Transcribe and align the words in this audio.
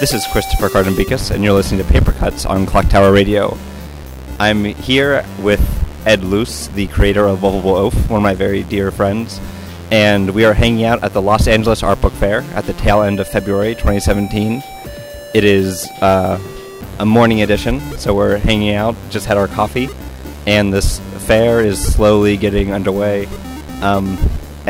This 0.00 0.14
is 0.14 0.26
Christopher 0.28 0.70
Kardambikis, 0.70 1.30
and 1.30 1.44
you're 1.44 1.52
listening 1.52 1.84
to 1.84 1.92
Paper 1.92 2.12
Cuts 2.12 2.46
on 2.46 2.64
Clock 2.64 2.88
Tower 2.88 3.12
Radio. 3.12 3.58
I'm 4.38 4.64
here 4.64 5.26
with 5.40 5.60
Ed 6.06 6.24
Luce, 6.24 6.68
the 6.68 6.86
creator 6.86 7.26
of 7.26 7.42
Lovable 7.42 7.76
Oaf, 7.76 8.08
one 8.08 8.16
of 8.16 8.22
my 8.22 8.32
very 8.32 8.62
dear 8.62 8.90
friends, 8.90 9.38
and 9.90 10.30
we 10.30 10.46
are 10.46 10.54
hanging 10.54 10.86
out 10.86 11.04
at 11.04 11.12
the 11.12 11.20
Los 11.20 11.46
Angeles 11.46 11.82
Art 11.82 12.00
Book 12.00 12.14
Fair 12.14 12.40
at 12.54 12.64
the 12.64 12.72
tail 12.72 13.02
end 13.02 13.20
of 13.20 13.28
February 13.28 13.74
2017. 13.74 14.62
It 15.34 15.44
is 15.44 15.86
uh, 16.00 16.40
a 16.98 17.04
morning 17.04 17.42
edition, 17.42 17.80
so 17.98 18.14
we're 18.14 18.38
hanging 18.38 18.72
out, 18.74 18.96
just 19.10 19.26
had 19.26 19.36
our 19.36 19.48
coffee, 19.48 19.90
and 20.46 20.72
this 20.72 20.98
fair 21.26 21.60
is 21.60 21.78
slowly 21.78 22.38
getting 22.38 22.72
underway. 22.72 23.26
Um, 23.82 24.16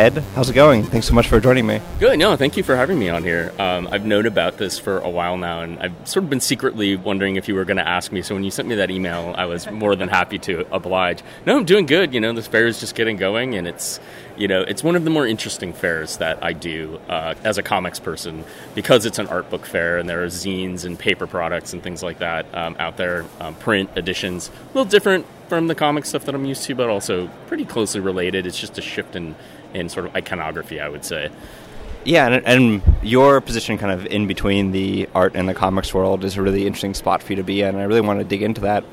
Ed, 0.01 0.25
how's 0.35 0.49
it 0.49 0.55
going? 0.55 0.83
Thanks 0.83 1.07
so 1.07 1.13
much 1.13 1.29
for 1.29 1.41
joining 1.41 1.67
me. 1.67 1.79
Good. 1.99 2.19
No, 2.19 2.35
thank 2.35 2.57
you 2.57 2.63
for 2.63 2.75
having 2.75 2.99
me 2.99 3.11
on 3.11 3.23
here. 3.23 3.53
Um, 3.59 3.87
I've 3.93 4.07
known 4.07 4.25
about 4.25 4.57
this 4.57 4.79
for 4.79 4.99
a 5.01 5.11
while 5.11 5.37
now, 5.37 5.61
and 5.61 5.79
I've 5.79 5.93
sort 6.09 6.25
of 6.25 6.31
been 6.31 6.41
secretly 6.41 6.97
wondering 6.97 7.37
if 7.37 7.49
you 7.49 7.55
were 7.55 7.67
going 7.67 7.77
to 7.77 7.87
ask 7.87 8.11
me. 8.11 8.23
So 8.23 8.35
when 8.35 8.43
you 8.43 8.51
sent 8.51 8.67
me 8.67 8.77
that 8.77 8.91
email, 8.91 9.35
I 9.37 9.45
was 9.45 9.71
more 9.71 9.95
than 9.97 10.09
happy 10.09 10.39
to 10.39 10.67
oblige. 10.75 11.23
No, 11.45 11.59
I'm 11.59 11.67
doing 11.67 11.85
good. 11.85 12.15
You 12.15 12.21
know, 12.21 12.33
this 12.33 12.47
fair 12.47 12.67
is 12.67 12.81
just 12.81 12.95
getting 12.95 13.19
going, 13.19 13.55
and 13.57 13.69
it's 13.69 14.01
you 14.39 14.49
know 14.49 14.63
it's 14.63 14.83
one 14.83 14.97
of 14.97 15.05
the 15.05 15.11
more 15.11 15.27
interesting 15.27 15.75
fairs 15.75 16.17
that 16.17 16.43
I 16.43 16.55
do 16.55 16.99
uh, 17.11 17.35
as 17.45 17.59
a 17.59 17.63
comics 17.63 18.01
person 18.01 18.45
because 18.75 19.05
it's 19.05 19.19
an 19.19 19.27
art 19.27 19.51
book 19.51 19.67
fair, 19.67 19.99
and 19.99 20.09
there 20.09 20.25
are 20.25 20.29
zines 20.29 20.87
and 20.87 20.99
paper 20.99 21.27
products 21.27 21.75
and 21.75 21.83
things 21.83 22.03
like 22.03 22.21
that 22.21 22.47
um, 22.55 22.75
out 22.79 22.97
there, 22.97 23.27
um, 23.39 23.55
print 23.57 23.91
editions, 23.97 24.49
a 24.49 24.67
little 24.69 24.91
different 24.91 25.27
from 25.51 25.67
the 25.67 25.75
comic 25.75 26.07
stuff 26.07 26.25
that 26.25 26.35
I'm 26.35 26.47
used 26.47 26.63
to, 26.63 26.75
but 26.75 26.89
also 26.89 27.29
pretty 27.49 27.67
closely 27.67 28.01
related. 28.01 28.47
It's 28.47 28.59
just 28.59 28.79
a 28.79 28.83
shift 28.83 29.15
in 29.15 29.35
in 29.75 29.89
sort 29.89 30.07
of 30.07 30.15
iconography, 30.15 30.81
I 30.81 30.89
would 30.89 31.05
say. 31.05 31.31
Yeah, 32.05 32.29
and, 32.29 32.47
and, 32.47 32.83
your 33.03 33.41
position 33.41 33.77
kind 33.77 33.93
of 33.93 34.07
in 34.07 34.27
between 34.27 34.73
the 34.73 35.09
art 35.15 35.35
and 35.35 35.49
the 35.49 35.55
comics 35.55 35.93
world 35.93 36.25
is 36.25 36.37
a 36.37 36.43
really 36.43 36.67
interesting 36.67 36.95
spot 36.95 37.23
for 37.23 37.33
you 37.33 37.37
to 37.37 37.43
be 37.43 37.61
in. 37.63 37.77
I 37.77 37.85
really 37.85 38.01
want 38.01 38.21
to 38.21 38.25
dig 38.25 38.43
into 38.43 38.63
that. 38.63 38.85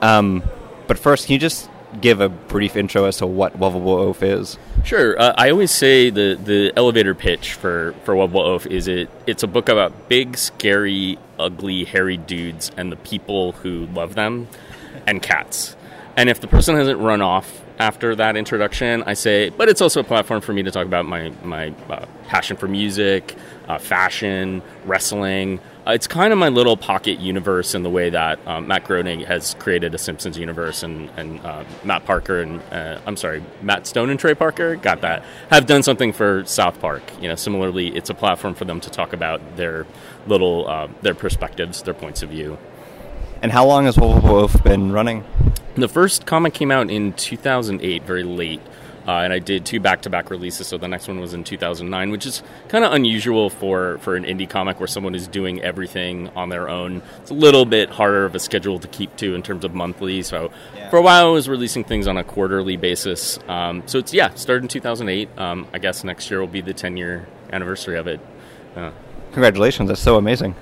Um, 0.00 0.42
but 0.86 0.98
first, 0.98 1.26
can 1.26 1.34
you 1.34 1.38
just 1.38 1.68
give 2.00 2.20
a 2.20 2.28
brief 2.28 2.76
intro 2.76 3.04
as 3.04 3.18
to 3.18 3.26
what 3.26 3.58
Lovable 3.58 3.92
Oaf 3.92 4.22
is? 4.22 4.58
Sure. 4.82 5.18
Uh, 5.18 5.34
I 5.36 5.50
always 5.50 5.70
say 5.70 6.10
the, 6.10 6.38
the 6.42 6.72
elevator 6.76 7.14
pitch 7.14 7.52
for, 7.52 7.94
for 8.04 8.16
Lovable 8.16 8.42
Oaf 8.42 8.66
is 8.66 8.88
it 8.88 9.10
it's 9.26 9.42
a 9.42 9.46
book 9.46 9.68
about 9.68 10.08
big, 10.08 10.36
scary, 10.36 11.18
ugly, 11.38 11.84
hairy 11.84 12.16
dudes 12.16 12.70
and 12.76 12.90
the 12.90 12.96
people 12.96 13.52
who 13.52 13.86
love 13.86 14.14
them 14.14 14.48
and 15.06 15.22
cats. 15.22 15.76
And 16.16 16.28
if 16.28 16.40
the 16.40 16.46
person 16.46 16.76
hasn't 16.76 17.00
run 17.00 17.20
off 17.20 17.62
after 17.78 18.14
that 18.14 18.36
introduction, 18.36 19.02
I 19.04 19.14
say, 19.14 19.48
but 19.50 19.68
it's 19.68 19.80
also 19.80 20.00
a 20.00 20.04
platform 20.04 20.40
for 20.40 20.52
me 20.52 20.62
to 20.62 20.70
talk 20.70 20.86
about 20.86 21.06
my 21.06 21.32
my 21.42 21.74
uh, 21.90 22.06
passion 22.28 22.56
for 22.56 22.68
music, 22.68 23.34
uh, 23.68 23.78
fashion, 23.78 24.62
wrestling. 24.84 25.58
Uh, 25.86 25.90
it's 25.90 26.06
kind 26.06 26.32
of 26.32 26.38
my 26.38 26.48
little 26.48 26.76
pocket 26.76 27.18
universe 27.18 27.74
in 27.74 27.82
the 27.82 27.90
way 27.90 28.10
that 28.10 28.38
um, 28.46 28.68
Matt 28.68 28.84
Groening 28.84 29.20
has 29.20 29.54
created 29.58 29.94
a 29.94 29.98
Simpsons 29.98 30.38
universe, 30.38 30.82
and, 30.84 31.10
and 31.16 31.40
uh, 31.44 31.64
Matt 31.82 32.04
Parker 32.06 32.40
and 32.40 32.62
uh, 32.72 33.00
I'm 33.06 33.16
sorry, 33.16 33.42
Matt 33.60 33.86
Stone 33.86 34.08
and 34.08 34.18
Trey 34.18 34.34
Parker 34.34 34.76
got 34.76 35.00
that 35.00 35.24
have 35.50 35.66
done 35.66 35.82
something 35.82 36.12
for 36.12 36.44
South 36.46 36.80
Park. 36.80 37.02
You 37.20 37.28
know, 37.28 37.34
similarly, 37.34 37.88
it's 37.88 38.08
a 38.08 38.14
platform 38.14 38.54
for 38.54 38.64
them 38.64 38.80
to 38.80 38.90
talk 38.90 39.12
about 39.12 39.56
their 39.56 39.84
little 40.28 40.68
uh, 40.68 40.88
their 41.02 41.14
perspectives, 41.14 41.82
their 41.82 41.94
points 41.94 42.22
of 42.22 42.30
view. 42.30 42.56
And 43.44 43.52
how 43.52 43.66
long 43.66 43.84
has 43.84 43.98
Lovable 43.98 44.36
Oaf 44.36 44.64
been 44.64 44.90
running? 44.90 45.22
The 45.74 45.86
first 45.86 46.24
comic 46.24 46.54
came 46.54 46.70
out 46.70 46.88
in 46.88 47.12
2008, 47.12 48.02
very 48.04 48.22
late. 48.22 48.62
Uh, 49.06 49.18
and 49.18 49.34
I 49.34 49.38
did 49.38 49.66
two 49.66 49.80
back-to-back 49.80 50.30
releases. 50.30 50.66
So 50.66 50.78
the 50.78 50.88
next 50.88 51.08
one 51.08 51.20
was 51.20 51.34
in 51.34 51.44
2009, 51.44 52.10
which 52.10 52.24
is 52.24 52.42
kind 52.68 52.86
of 52.86 52.94
unusual 52.94 53.50
for 53.50 53.98
for 53.98 54.16
an 54.16 54.24
indie 54.24 54.48
comic 54.48 54.80
where 54.80 54.86
someone 54.86 55.14
is 55.14 55.28
doing 55.28 55.60
everything 55.60 56.30
on 56.30 56.48
their 56.48 56.70
own. 56.70 57.02
It's 57.20 57.30
a 57.30 57.34
little 57.34 57.66
bit 57.66 57.90
harder 57.90 58.24
of 58.24 58.34
a 58.34 58.38
schedule 58.38 58.78
to 58.78 58.88
keep 58.88 59.14
to 59.16 59.34
in 59.34 59.42
terms 59.42 59.66
of 59.66 59.74
monthly. 59.74 60.22
So 60.22 60.50
yeah. 60.74 60.88
for 60.88 60.96
a 60.96 61.02
while, 61.02 61.26
I 61.26 61.30
was 61.30 61.46
releasing 61.46 61.84
things 61.84 62.06
on 62.06 62.16
a 62.16 62.24
quarterly 62.24 62.78
basis. 62.78 63.38
Um, 63.46 63.82
so 63.84 63.98
it's 63.98 64.14
yeah, 64.14 64.32
started 64.36 64.62
in 64.62 64.68
2008. 64.68 65.38
Um, 65.38 65.68
I 65.70 65.78
guess 65.80 66.02
next 66.02 66.30
year 66.30 66.40
will 66.40 66.46
be 66.46 66.62
the 66.62 66.72
10-year 66.72 67.26
anniversary 67.52 67.98
of 67.98 68.06
it. 68.06 68.20
Uh, 68.74 68.92
Congratulations! 69.32 69.88
That's 69.88 70.00
so 70.00 70.16
amazing. 70.16 70.54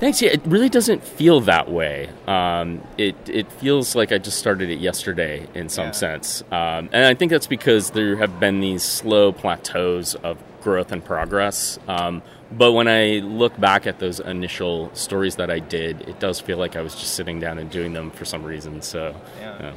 Thanks. 0.00 0.22
Yeah, 0.22 0.30
it 0.30 0.40
really 0.46 0.70
doesn't 0.70 1.04
feel 1.04 1.42
that 1.42 1.70
way. 1.70 2.08
Um, 2.26 2.82
it 2.96 3.16
it 3.28 3.52
feels 3.52 3.94
like 3.94 4.12
I 4.12 4.18
just 4.18 4.38
started 4.38 4.70
it 4.70 4.80
yesterday 4.80 5.46
in 5.54 5.68
some 5.68 5.88
yeah. 5.88 5.92
sense, 5.92 6.42
um, 6.50 6.88
and 6.92 7.04
I 7.04 7.12
think 7.12 7.30
that's 7.30 7.46
because 7.46 7.90
there 7.90 8.16
have 8.16 8.40
been 8.40 8.60
these 8.60 8.82
slow 8.82 9.30
plateaus 9.30 10.14
of 10.14 10.38
growth 10.62 10.90
and 10.90 11.04
progress. 11.04 11.78
Um, 11.86 12.22
but 12.50 12.72
when 12.72 12.88
I 12.88 13.18
look 13.18 13.58
back 13.60 13.86
at 13.86 13.98
those 13.98 14.20
initial 14.20 14.90
stories 14.94 15.36
that 15.36 15.50
I 15.50 15.58
did, 15.58 16.00
it 16.08 16.18
does 16.18 16.40
feel 16.40 16.56
like 16.56 16.76
I 16.76 16.80
was 16.80 16.94
just 16.94 17.14
sitting 17.14 17.38
down 17.38 17.58
and 17.58 17.70
doing 17.70 17.92
them 17.92 18.10
for 18.10 18.24
some 18.24 18.42
reason. 18.42 18.82
So, 18.82 19.14
yeah. 19.38 19.56
yeah. 19.60 19.72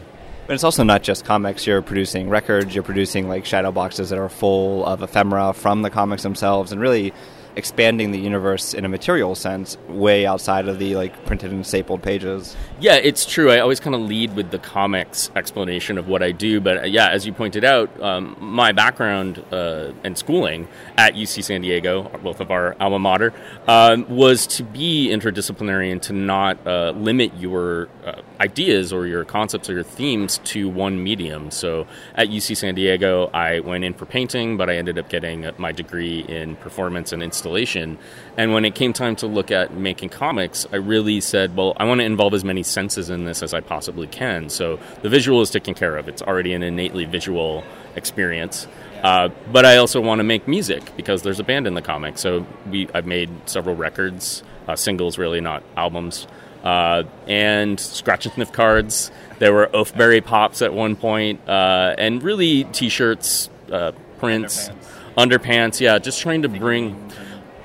But 0.47 0.53
it's 0.53 0.63
also 0.63 0.83
not 0.83 1.03
just 1.03 1.23
comics. 1.23 1.67
You're 1.67 1.81
producing 1.81 2.29
records. 2.29 2.73
You're 2.73 2.83
producing 2.83 3.29
like 3.29 3.45
shadow 3.45 3.71
boxes 3.71 4.09
that 4.09 4.19
are 4.19 4.29
full 4.29 4.85
of 4.85 5.01
ephemera 5.01 5.53
from 5.53 5.81
the 5.81 5.89
comics 5.89 6.23
themselves, 6.23 6.71
and 6.71 6.81
really 6.81 7.13
expanding 7.55 8.11
the 8.11 8.19
universe 8.19 8.73
in 8.73 8.85
a 8.85 8.89
material 8.89 9.35
sense 9.35 9.77
way 9.87 10.25
outside 10.25 10.67
of 10.67 10.79
the 10.79 10.95
like 10.95 11.25
printed 11.25 11.51
and 11.51 11.65
stapled 11.65 12.01
pages. 12.01 12.55
Yeah, 12.79 12.95
it's 12.95 13.25
true. 13.25 13.51
I 13.51 13.59
always 13.59 13.79
kind 13.79 13.95
of 13.95 14.01
lead 14.01 14.35
with 14.35 14.51
the 14.51 14.59
comics 14.59 15.29
explanation 15.35 15.97
of 15.97 16.07
what 16.07 16.23
I 16.23 16.31
do, 16.31 16.59
but 16.59 16.77
uh, 16.77 16.85
yeah, 16.85 17.09
as 17.09 17.25
you 17.25 17.33
pointed 17.33 17.63
out, 17.63 17.89
um, 18.01 18.35
my 18.39 18.71
background 18.71 19.43
uh, 19.51 19.91
and 20.03 20.17
schooling 20.17 20.67
at 20.97 21.13
UC 21.13 21.43
San 21.43 21.61
Diego, 21.61 22.03
both 22.23 22.39
of 22.39 22.51
our 22.51 22.75
alma 22.79 22.99
mater, 22.99 23.33
um, 23.67 24.07
was 24.09 24.47
to 24.47 24.63
be 24.63 25.09
interdisciplinary 25.11 25.91
and 25.91 26.01
to 26.03 26.13
not 26.13 26.65
uh, 26.65 26.91
limit 26.91 27.33
your 27.35 27.89
uh, 28.05 28.21
ideas 28.39 28.91
or 28.91 29.05
your 29.05 29.23
concepts 29.25 29.69
or 29.69 29.73
your 29.73 29.83
themes 29.83 30.39
to 30.45 30.69
one 30.69 31.03
medium. 31.03 31.51
So 31.51 31.87
at 32.15 32.29
UC 32.29 32.57
San 32.57 32.75
Diego, 32.75 33.29
I 33.33 33.59
went 33.59 33.83
in 33.83 33.93
for 33.93 34.05
painting, 34.05 34.57
but 34.57 34.69
I 34.69 34.77
ended 34.77 34.97
up 34.97 35.09
getting 35.09 35.49
my 35.57 35.71
degree 35.71 36.21
in 36.21 36.55
performance 36.57 37.11
and 37.11 37.21
installation. 37.21 37.97
And 38.37 38.53
when 38.53 38.65
it 38.65 38.75
came 38.75 38.93
time 38.93 39.15
to 39.17 39.27
look 39.27 39.51
at 39.51 39.73
making 39.73 40.09
comics, 40.09 40.65
I 40.71 40.77
really 40.77 41.21
said, 41.21 41.55
well, 41.55 41.73
I 41.77 41.85
want 41.85 41.99
to 41.99 42.05
involve 42.05 42.33
as 42.33 42.43
many 42.43 42.63
senses 42.63 43.09
in 43.09 43.25
this 43.25 43.43
as 43.43 43.53
I 43.53 43.61
possibly 43.61 44.07
can. 44.07 44.49
So 44.49 44.79
the 45.01 45.09
visual 45.09 45.41
is 45.41 45.49
taken 45.49 45.73
care 45.73 45.97
of, 45.97 46.07
it's 46.07 46.21
already 46.21 46.53
an 46.53 46.63
innately 46.63 47.05
visual 47.05 47.63
experience. 47.95 48.67
Uh, 49.03 49.29
but 49.51 49.65
I 49.65 49.77
also 49.77 49.99
want 49.99 50.19
to 50.19 50.23
make 50.23 50.47
music 50.47 50.95
because 50.95 51.23
there's 51.23 51.39
a 51.39 51.43
band 51.43 51.67
in 51.67 51.73
the 51.73 51.81
comic. 51.81 52.17
So 52.17 52.45
we, 52.69 52.87
I've 52.93 53.05
made 53.05 53.29
several 53.47 53.75
records, 53.75 54.43
uh, 54.67 54.77
singles 54.77 55.17
really, 55.17 55.41
not 55.41 55.61
albums, 55.75 56.25
uh, 56.63 57.03
and 57.27 57.79
scratch 57.79 58.25
and 58.25 58.33
sniff 58.35 58.51
cards. 58.51 59.11
There 59.39 59.53
were 59.53 59.67
Oafberry 59.67 60.23
pops 60.23 60.61
at 60.61 60.73
one 60.73 60.95
point, 60.95 61.47
uh, 61.47 61.95
and 61.97 62.23
really 62.23 62.63
T-shirts, 62.65 63.49
uh, 63.71 63.91
prints, 64.19 64.69
underpants. 65.17 65.17
underpants. 65.17 65.79
Yeah, 65.79 65.99
just 65.99 66.21
trying 66.21 66.43
to 66.43 66.49
bring. 66.49 67.11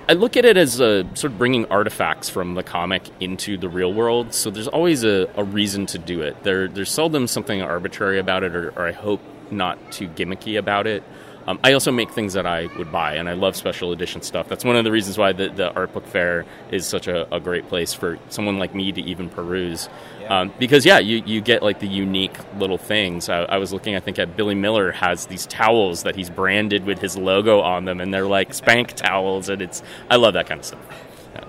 I 0.09 0.15
look 0.15 0.39
at 0.39 0.47
it 0.47 0.57
as 0.57 0.81
a, 0.81 1.05
sort 1.15 1.33
of 1.33 1.39
bringing 1.39 1.67
artifacts 1.67 2.31
from 2.31 2.55
the 2.55 2.63
comic 2.63 3.03
into 3.21 3.59
the 3.59 3.69
real 3.69 3.93
world. 3.93 4.33
So 4.33 4.51
there's 4.51 4.67
always 4.69 5.05
a, 5.05 5.31
a 5.37 5.45
reason 5.45 5.85
to 5.87 5.99
do 5.99 6.23
it. 6.23 6.43
There, 6.45 6.67
there's 6.67 6.91
seldom 6.91 7.27
something 7.27 7.61
arbitrary 7.61 8.19
about 8.19 8.43
it, 8.43 8.57
or, 8.57 8.71
or 8.71 8.87
I 8.87 8.93
hope 8.93 9.21
not 9.51 9.93
too 9.93 10.09
gimmicky 10.09 10.59
about 10.59 10.87
it. 10.87 11.03
Um, 11.49 11.59
I 11.65 11.73
also 11.73 11.91
make 11.91 12.11
things 12.11 12.35
that 12.35 12.45
I 12.45 12.67
would 12.77 12.93
buy, 12.93 13.15
and 13.15 13.27
I 13.27 13.33
love 13.33 13.57
special 13.57 13.93
edition 13.93 14.21
stuff. 14.21 14.51
That's 14.51 14.67
one 14.67 14.77
of 14.77 14.85
the 14.85 14.93
reasons 14.93 15.17
why 15.17 15.33
the, 15.33 15.49
the 15.49 15.73
art 15.73 15.95
book 15.95 16.07
fair 16.07 16.45
is 16.71 16.85
such 16.85 17.09
a, 17.09 17.35
a 17.35 17.41
great 17.41 17.67
place 17.69 17.95
for 17.95 18.19
someone 18.29 18.59
like 18.59 18.75
me 18.75 18.93
to 18.93 19.01
even 19.01 19.31
peruse. 19.31 19.89
Yeah. 20.21 20.41
Um, 20.41 20.53
because 20.59 20.85
yeah, 20.85 20.99
you, 20.99 21.23
you 21.25 21.41
get 21.41 21.63
like 21.63 21.81
the 21.81 21.89
unique 21.89 22.37
little 22.59 22.77
things. 22.77 23.31
I, 23.31 23.45
I, 23.45 23.57
was 23.57 23.73
looking, 23.73 23.97
I 23.97 24.01
think, 24.01 24.19
at 24.19 24.37
Billy 24.37 24.55
Miller 24.55 24.93
has 24.93 25.25
these 25.25 25.47
towels 25.47 26.03
that 26.03 26.17
he's 26.17 26.29
branded 26.29 26.85
with 26.85 27.01
his 27.01 27.17
logo 27.17 27.61
on 27.63 27.87
them, 27.87 28.03
and 28.03 28.13
they're 28.13 28.27
like 28.27 28.53
spank 28.53 28.93
towels, 28.95 29.49
and 29.49 29.63
it's 29.63 29.83
I 30.11 30.17
love 30.17 30.35
that 30.35 30.49
kind 30.49 30.61
of 30.61 30.67
stuff. 30.67 30.87
Yeah. 31.35 31.45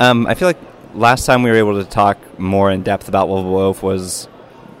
Um, 0.00 0.26
I 0.26 0.32
feel 0.32 0.48
like 0.48 0.60
last 0.94 1.26
time 1.26 1.42
we 1.42 1.50
were 1.50 1.56
able 1.56 1.84
to 1.84 1.90
talk 1.90 2.16
more 2.40 2.70
in 2.70 2.82
depth 2.82 3.08
about 3.08 3.28
Lovable 3.28 3.58
Oaf 3.58 3.82
was 3.82 4.26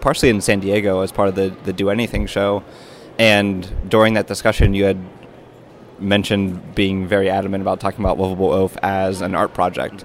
partially 0.00 0.30
in 0.30 0.40
San 0.40 0.60
Diego 0.60 1.02
as 1.02 1.12
part 1.12 1.28
of 1.28 1.34
the 1.34 1.54
the 1.64 1.74
Do 1.74 1.90
Anything 1.90 2.24
show. 2.24 2.64
And 3.18 3.88
during 3.88 4.14
that 4.14 4.26
discussion, 4.26 4.74
you 4.74 4.84
had 4.84 4.98
mentioned 5.98 6.74
being 6.74 7.06
very 7.06 7.30
adamant 7.30 7.62
about 7.62 7.80
talking 7.80 8.04
about 8.04 8.18
Lovable 8.18 8.50
Oaf 8.52 8.76
as 8.82 9.20
an 9.20 9.34
art 9.34 9.54
project 9.54 10.04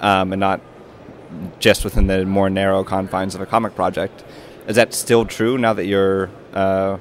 um, 0.00 0.32
and 0.32 0.40
not 0.40 0.60
just 1.58 1.84
within 1.84 2.06
the 2.06 2.26
more 2.26 2.50
narrow 2.50 2.84
confines 2.84 3.34
of 3.34 3.40
a 3.40 3.46
comic 3.46 3.74
project. 3.74 4.24
Is 4.66 4.76
that 4.76 4.92
still 4.94 5.24
true 5.24 5.56
now 5.56 5.72
that 5.72 5.86
you're 5.86 6.30
uh, 6.52 6.98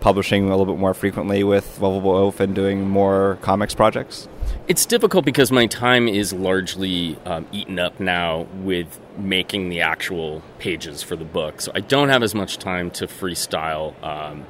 publishing 0.00 0.46
a 0.50 0.56
little 0.56 0.72
bit 0.74 0.78
more 0.78 0.94
frequently 0.94 1.44
with 1.44 1.80
Lovable 1.80 2.12
Oaf 2.12 2.40
and 2.40 2.54
doing 2.54 2.88
more 2.88 3.38
comics 3.42 3.74
projects? 3.74 4.28
It's 4.68 4.86
difficult 4.86 5.24
because 5.24 5.52
my 5.52 5.66
time 5.66 6.08
is 6.08 6.32
largely 6.32 7.18
um, 7.24 7.46
eaten 7.52 7.78
up 7.78 8.00
now 8.00 8.46
with 8.62 8.98
making 9.18 9.68
the 9.68 9.80
actual 9.80 10.42
pages 10.58 11.02
for 11.02 11.16
the 11.16 11.24
book. 11.24 11.60
So 11.60 11.72
I 11.74 11.80
don't 11.80 12.08
have 12.08 12.22
as 12.22 12.34
much 12.34 12.58
time 12.58 12.90
to 12.92 13.06
freestyle 13.06 13.94
um, 14.02 14.44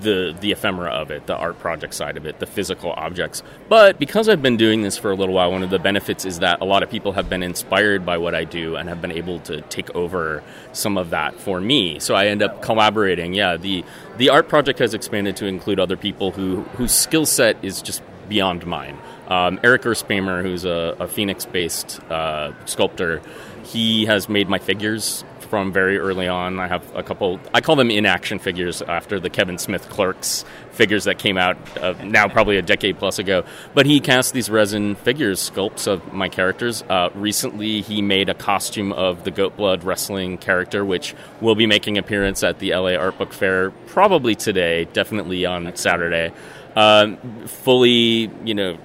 the 0.00 0.36
the 0.40 0.52
ephemera 0.52 0.90
of 0.90 1.10
it, 1.10 1.26
the 1.26 1.36
art 1.36 1.58
project 1.58 1.94
side 1.94 2.16
of 2.16 2.26
it, 2.26 2.38
the 2.38 2.46
physical 2.46 2.92
objects. 2.96 3.42
But 3.68 3.98
because 3.98 4.28
I've 4.28 4.42
been 4.42 4.56
doing 4.56 4.82
this 4.82 4.96
for 4.96 5.10
a 5.10 5.14
little 5.14 5.34
while, 5.34 5.52
one 5.52 5.62
of 5.62 5.70
the 5.70 5.78
benefits 5.78 6.24
is 6.24 6.38
that 6.40 6.60
a 6.60 6.64
lot 6.64 6.82
of 6.82 6.90
people 6.90 7.12
have 7.12 7.28
been 7.28 7.42
inspired 7.42 8.04
by 8.04 8.18
what 8.18 8.34
I 8.34 8.44
do 8.44 8.76
and 8.76 8.88
have 8.88 9.00
been 9.00 9.12
able 9.12 9.40
to 9.40 9.60
take 9.62 9.94
over 9.94 10.42
some 10.72 10.96
of 10.98 11.10
that 11.10 11.34
for 11.40 11.60
me. 11.60 11.98
So 11.98 12.14
I 12.14 12.26
end 12.26 12.42
up 12.42 12.62
collaborating. 12.62 13.34
Yeah, 13.34 13.56
the 13.56 13.84
the 14.16 14.30
art 14.30 14.48
project 14.48 14.78
has 14.78 14.94
expanded 14.94 15.36
to 15.36 15.46
include 15.46 15.80
other 15.80 15.96
people 15.96 16.30
who 16.32 16.62
whose 16.76 16.92
skill 16.92 17.26
set 17.26 17.62
is 17.64 17.82
just 17.82 18.02
beyond 18.28 18.66
mine. 18.66 18.98
Um, 19.28 19.58
Eric 19.62 19.82
Erspamer, 19.82 20.42
who's 20.42 20.64
a, 20.64 20.96
a 21.00 21.08
Phoenix-based 21.08 22.00
uh, 22.10 22.52
sculptor, 22.66 23.22
he 23.64 24.04
has 24.04 24.28
made 24.28 24.48
my 24.48 24.58
figures 24.58 25.24
from 25.54 25.72
very 25.72 25.98
early 25.98 26.26
on. 26.26 26.58
I 26.58 26.66
have 26.66 26.84
a 26.96 27.04
couple. 27.04 27.38
I 27.54 27.60
call 27.60 27.76
them 27.76 27.88
in-action 27.88 28.40
figures 28.40 28.82
after 28.82 29.20
the 29.20 29.30
Kevin 29.30 29.56
Smith 29.56 29.88
Clerks 29.88 30.44
figures 30.72 31.04
that 31.04 31.20
came 31.20 31.38
out 31.38 31.56
uh, 31.80 31.92
now 32.02 32.26
probably 32.26 32.56
a 32.56 32.62
decade 32.62 32.98
plus 32.98 33.20
ago. 33.20 33.44
But 33.72 33.86
he 33.86 34.00
cast 34.00 34.34
these 34.34 34.50
resin 34.50 34.96
figures, 34.96 35.48
sculpts 35.48 35.86
of 35.86 36.12
my 36.12 36.28
characters. 36.28 36.82
Uh, 36.82 37.10
recently, 37.14 37.82
he 37.82 38.02
made 38.02 38.28
a 38.28 38.34
costume 38.34 38.92
of 38.92 39.22
the 39.22 39.30
Goat 39.30 39.56
Blood 39.56 39.84
wrestling 39.84 40.38
character, 40.38 40.84
which 40.84 41.14
will 41.40 41.54
be 41.54 41.68
making 41.68 41.98
appearance 41.98 42.42
at 42.42 42.58
the 42.58 42.74
LA 42.74 42.96
Art 42.96 43.16
Book 43.16 43.32
Fair 43.32 43.70
probably 43.86 44.34
today, 44.34 44.86
definitely 44.86 45.46
on 45.46 45.76
Saturday. 45.76 46.32
Um, 46.74 47.16
fully, 47.46 48.28
you 48.44 48.54
know, 48.54 48.76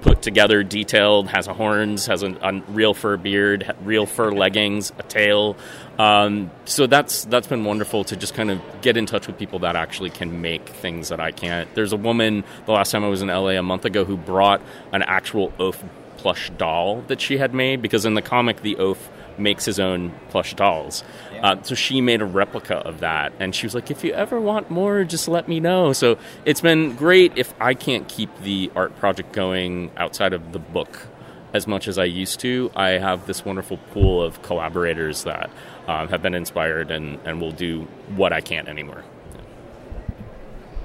put 0.00 0.22
together, 0.22 0.62
detailed, 0.62 1.28
has 1.28 1.46
a 1.46 1.54
horns, 1.54 2.06
has 2.06 2.22
a, 2.22 2.32
a 2.42 2.60
real 2.68 2.94
fur 2.94 3.16
beard, 3.16 3.74
real 3.82 4.06
fur 4.06 4.32
leggings, 4.32 4.92
a 4.98 5.02
tail. 5.02 5.56
Um, 5.98 6.50
so 6.64 6.86
that's 6.86 7.24
that's 7.26 7.46
been 7.46 7.64
wonderful 7.64 8.04
to 8.04 8.16
just 8.16 8.34
kind 8.34 8.50
of 8.50 8.60
get 8.80 8.96
in 8.96 9.06
touch 9.06 9.26
with 9.26 9.38
people 9.38 9.58
that 9.60 9.76
actually 9.76 10.10
can 10.10 10.40
make 10.40 10.68
things 10.68 11.10
that 11.10 11.20
I 11.20 11.30
can't. 11.30 11.72
There's 11.74 11.92
a 11.92 11.98
woman 11.98 12.44
the 12.66 12.72
last 12.72 12.90
time 12.90 13.04
I 13.04 13.08
was 13.08 13.22
in 13.22 13.28
LA 13.28 13.50
a 13.50 13.62
month 13.62 13.84
ago 13.84 14.04
who 14.04 14.16
brought 14.16 14.62
an 14.92 15.02
actual 15.02 15.52
oaf 15.58 15.82
plush 16.16 16.50
doll 16.58 17.02
that 17.08 17.20
she 17.20 17.38
had 17.38 17.54
made 17.54 17.80
because 17.80 18.04
in 18.04 18.14
the 18.14 18.22
comic 18.22 18.60
the 18.62 18.76
oaf 18.76 19.10
makes 19.38 19.64
his 19.64 19.80
own 19.80 20.12
plush 20.28 20.54
dolls. 20.54 21.02
Uh, 21.40 21.56
so 21.62 21.74
she 21.74 22.00
made 22.00 22.20
a 22.20 22.24
replica 22.24 22.76
of 22.76 23.00
that, 23.00 23.32
and 23.40 23.54
she 23.54 23.66
was 23.66 23.74
like, 23.74 23.90
"If 23.90 24.04
you 24.04 24.12
ever 24.12 24.38
want 24.38 24.70
more, 24.70 25.04
just 25.04 25.26
let 25.26 25.48
me 25.48 25.58
know." 25.58 25.92
So 25.92 26.18
it's 26.44 26.60
been 26.60 26.94
great. 26.96 27.32
If 27.36 27.54
I 27.60 27.74
can't 27.74 28.06
keep 28.08 28.30
the 28.42 28.70
art 28.76 28.96
project 28.98 29.32
going 29.32 29.90
outside 29.96 30.32
of 30.32 30.52
the 30.52 30.58
book 30.58 31.06
as 31.52 31.66
much 31.66 31.88
as 31.88 31.98
I 31.98 32.04
used 32.04 32.40
to, 32.40 32.70
I 32.76 32.90
have 32.90 33.26
this 33.26 33.44
wonderful 33.44 33.78
pool 33.92 34.22
of 34.22 34.42
collaborators 34.42 35.24
that 35.24 35.50
um, 35.88 36.08
have 36.08 36.22
been 36.22 36.34
inspired 36.34 36.90
and, 36.90 37.18
and 37.24 37.40
will 37.40 37.52
do 37.52 37.88
what 38.14 38.32
I 38.32 38.40
can't 38.40 38.68
anymore. 38.68 39.02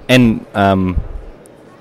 And 0.08 0.44
um, 0.54 1.02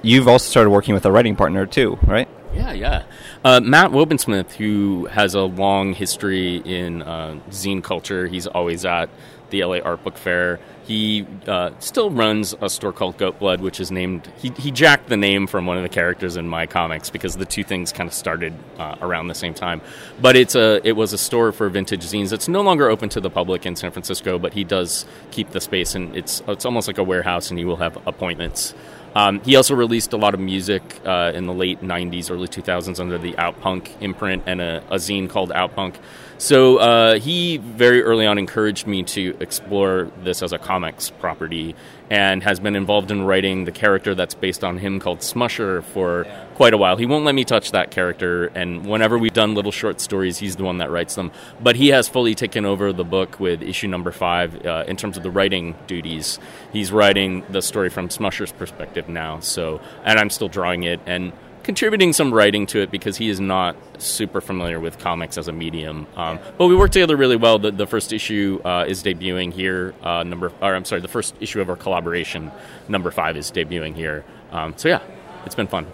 you've 0.02 0.28
also 0.28 0.50
started 0.50 0.70
working 0.70 0.94
with 0.94 1.06
a 1.06 1.12
writing 1.12 1.36
partner 1.36 1.66
too, 1.66 1.98
right? 2.04 2.28
Yeah, 2.56 2.72
yeah. 2.72 3.04
Uh, 3.44 3.60
Matt 3.60 3.92
Wobensmith, 3.92 4.54
who 4.54 5.06
has 5.08 5.36
a 5.36 5.42
long 5.42 5.94
history 5.94 6.58
in 6.58 7.02
uh, 7.02 7.40
zine 7.50 7.84
culture, 7.84 8.28
he's 8.28 8.48
always 8.48 8.86
at 8.86 9.10
the 9.50 9.64
LA 9.64 9.80
Art 9.80 10.04
Book 10.04 10.18
Fair. 10.18 10.60
He 10.86 11.26
uh, 11.48 11.72
still 11.80 12.12
runs 12.12 12.54
a 12.62 12.70
store 12.70 12.94
called 12.94 13.18
Goat 13.18 13.40
Blood, 13.40 13.60
which 13.60 13.80
is 13.80 13.92
named. 13.92 14.32
He, 14.38 14.50
he 14.52 14.72
jacked 14.72 15.10
the 15.10 15.18
name 15.18 15.48
from 15.48 15.66
one 15.66 15.78
of 15.78 15.84
the 15.84 15.90
characters 15.90 16.38
in 16.38 16.48
my 16.48 16.66
comics 16.68 17.10
because 17.10 17.36
the 17.36 17.46
two 17.46 17.64
things 17.64 17.92
kind 17.92 18.08
of 18.08 18.14
started 18.14 18.54
uh, 18.78 18.96
around 19.02 19.28
the 19.28 19.36
same 19.36 19.54
time. 19.54 19.82
But 20.22 20.36
it's 20.36 20.56
a 20.56 20.80
it 20.88 20.94
was 20.94 21.12
a 21.12 21.18
store 21.18 21.52
for 21.52 21.70
vintage 21.70 22.04
zines. 22.04 22.32
It's 22.32 22.48
no 22.48 22.62
longer 22.62 22.90
open 22.90 23.10
to 23.10 23.20
the 23.20 23.32
public 23.32 23.66
in 23.66 23.76
San 23.76 23.92
Francisco, 23.92 24.38
but 24.38 24.54
he 24.54 24.64
does 24.64 25.06
keep 25.32 25.50
the 25.52 25.62
space, 25.62 25.96
and 25.96 26.16
it's 26.16 26.44
it's 26.48 26.66
almost 26.66 26.88
like 26.88 27.00
a 27.00 27.04
warehouse, 27.04 27.50
and 27.50 27.58
he 27.58 27.66
will 27.66 27.78
have 27.78 27.98
appointments. 28.08 28.76
Um, 29.16 29.40
he 29.42 29.56
also 29.56 29.76
released 29.76 30.12
a 30.12 30.18
lot 30.18 30.34
of 30.34 30.42
music 30.42 30.84
uh, 31.06 31.32
in 31.34 31.46
the 31.46 31.54
late 31.54 31.82
90s, 31.82 32.30
early 32.30 32.50
2000s 32.50 33.00
under 33.00 33.18
the 33.18 33.32
Outpunk 33.34 33.90
imprint 34.02 34.44
and 34.46 34.60
a, 34.60 34.84
a 34.90 34.96
zine 34.96 35.30
called 35.30 35.52
Outpunk. 35.52 35.96
So 36.38 36.78
uh, 36.78 37.20
he 37.20 37.58
very 37.58 38.04
early 38.04 38.26
on 38.26 38.38
encouraged 38.38 38.88
me 38.88 39.04
to 39.04 39.38
explore 39.40 40.12
this 40.24 40.44
as 40.44 40.52
a 40.52 40.58
comics 40.58 41.10
property 41.10 41.76
and 42.10 42.44
has 42.44 42.60
been 42.60 42.76
involved 42.76 43.10
in 43.10 43.24
writing 43.24 43.64
the 43.64 43.72
character 43.72 44.14
that's 44.14 44.36
based 44.36 44.64
on 44.64 44.78
him 44.78 45.00
called 45.00 45.20
Smusher 45.20 45.82
for 45.82 46.28
quite 46.56 46.74
a 46.74 46.78
while. 46.78 46.98
He 46.98 47.06
won't 47.06 47.26
let 47.26 47.36
me 47.36 47.46
touch 47.46 47.72
that 47.72 47.90
character, 47.90 48.48
and 48.48 48.86
whenever 48.86 49.18
we've 49.18 49.34
done 49.34 49.56
little 49.56 49.72
short 49.72 50.00
stories, 50.00 50.38
he's 50.38 50.56
the 50.58 50.64
one 50.64 50.78
that 50.80 50.92
writes 50.92 51.16
them. 51.16 51.32
But 51.64 51.78
he 51.78 51.88
has 51.90 52.08
fully 52.08 52.36
taken 52.36 52.66
over 52.66 52.94
the 52.94 53.04
book 53.04 53.40
with 53.40 53.64
issue 53.64 53.88
number 53.88 54.12
five 54.12 54.66
uh, 54.66 54.84
in 54.88 54.98
terms 54.98 55.18
of 55.18 55.24
the 55.24 55.32
writing 55.32 55.76
duties. 55.88 56.38
He's 56.72 56.92
writing 56.92 57.44
the 57.50 57.62
story 57.62 57.90
from 57.90 58.10
Smusher's 58.10 58.52
perspective 58.52 59.10
now, 59.10 59.40
so 59.40 59.82
and 60.04 60.20
I'm 60.20 60.30
still 60.30 60.50
drawing 60.50 60.84
it 60.84 61.00
and 61.06 61.34
contributing 61.66 62.14
some 62.14 62.32
writing 62.32 62.68
to 62.68 62.80
it 62.80 62.92
because 62.92 63.18
he 63.18 63.28
is 63.28 63.40
not 63.40 63.76
super 63.98 64.40
familiar 64.40 64.80
with 64.80 65.00
comics 65.00 65.36
as 65.38 65.48
a 65.48 65.52
medium. 65.52 66.06
Um, 66.16 66.40
but 66.58 66.68
we 66.68 66.76
worked 66.76 66.94
together 66.94 67.18
really 67.18 67.36
well. 67.36 67.58
The, 67.58 67.72
the 67.72 67.88
first 67.88 68.14
issue 68.14 68.62
uh, 68.64 68.86
is 68.88 69.04
debuting 69.04 69.52
here. 69.52 69.96
Uh, 70.04 70.24
number, 70.24 70.54
or 70.62 70.76
I'm 70.76 70.86
sorry, 70.86 71.02
the 71.02 71.08
first 71.08 71.36
issue 71.40 71.60
of 71.62 71.70
our 71.70 71.76
collaboration, 71.76 72.52
number 72.88 73.10
five, 73.10 73.36
is 73.36 73.52
debuting 73.52 73.96
here. 73.96 74.24
Um, 74.52 74.76
so 74.78 74.88
yeah, 74.88 75.02
it's 75.46 75.56
been 75.56 75.68
fun. 75.68 75.88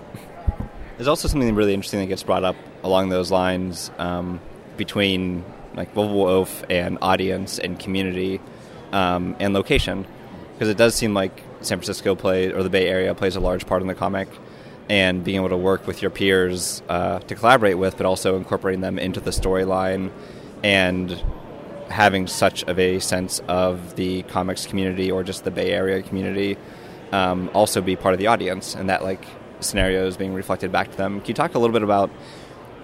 There's 0.97 1.07
also 1.07 1.29
something 1.29 1.55
really 1.55 1.73
interesting 1.73 2.01
that 2.01 2.07
gets 2.07 2.21
brought 2.21 2.43
up 2.43 2.57
along 2.83 3.09
those 3.09 3.31
lines 3.31 3.89
um, 3.97 4.41
between 4.75 5.43
like 5.73 5.95
Oaf 5.95 6.65
and 6.69 6.97
audience 7.01 7.59
and 7.59 7.79
community 7.79 8.41
um, 8.91 9.37
and 9.39 9.53
location, 9.53 10.05
because 10.53 10.67
it 10.67 10.75
does 10.75 10.95
seem 10.95 11.13
like 11.13 11.41
San 11.61 11.77
Francisco 11.77 12.13
plays 12.13 12.51
or 12.51 12.61
the 12.61 12.69
Bay 12.69 12.87
Area 12.87 13.15
plays 13.15 13.37
a 13.37 13.39
large 13.39 13.65
part 13.65 13.81
in 13.81 13.87
the 13.87 13.95
comic 13.95 14.27
and 14.91 15.23
being 15.23 15.37
able 15.37 15.47
to 15.47 15.55
work 15.55 15.87
with 15.87 16.01
your 16.01 16.11
peers 16.11 16.83
uh, 16.89 17.19
to 17.19 17.33
collaborate 17.33 17.77
with, 17.77 17.95
but 17.95 18.05
also 18.05 18.35
incorporating 18.35 18.81
them 18.81 18.99
into 18.99 19.21
the 19.21 19.31
storyline 19.31 20.11
and 20.65 21.23
having 21.87 22.27
such 22.27 22.65
of 22.65 22.77
a 22.77 22.99
sense 22.99 23.39
of 23.47 23.95
the 23.95 24.21
comics 24.23 24.65
community 24.65 25.09
or 25.09 25.23
just 25.23 25.45
the 25.45 25.51
Bay 25.51 25.71
Area 25.71 26.01
community 26.01 26.57
um, 27.13 27.49
also 27.53 27.79
be 27.79 27.95
part 27.95 28.11
of 28.11 28.19
the 28.19 28.27
audience, 28.27 28.75
and 28.75 28.89
that 28.89 29.01
like 29.01 29.25
scenarios 29.61 30.17
being 30.17 30.33
reflected 30.33 30.73
back 30.73 30.91
to 30.91 30.97
them. 30.97 31.21
Can 31.21 31.27
you 31.29 31.33
talk 31.35 31.55
a 31.55 31.59
little 31.59 31.73
bit 31.73 31.83
about 31.83 32.09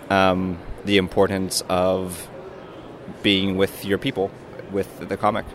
um, 0.09 0.59
the 0.85 0.95
importance 0.95 1.61
of 1.67 2.29
being 3.21 3.57
with 3.57 3.83
your 3.83 3.97
people 3.97 4.31
with 4.71 5.09
the 5.09 5.17
comic? 5.17 5.45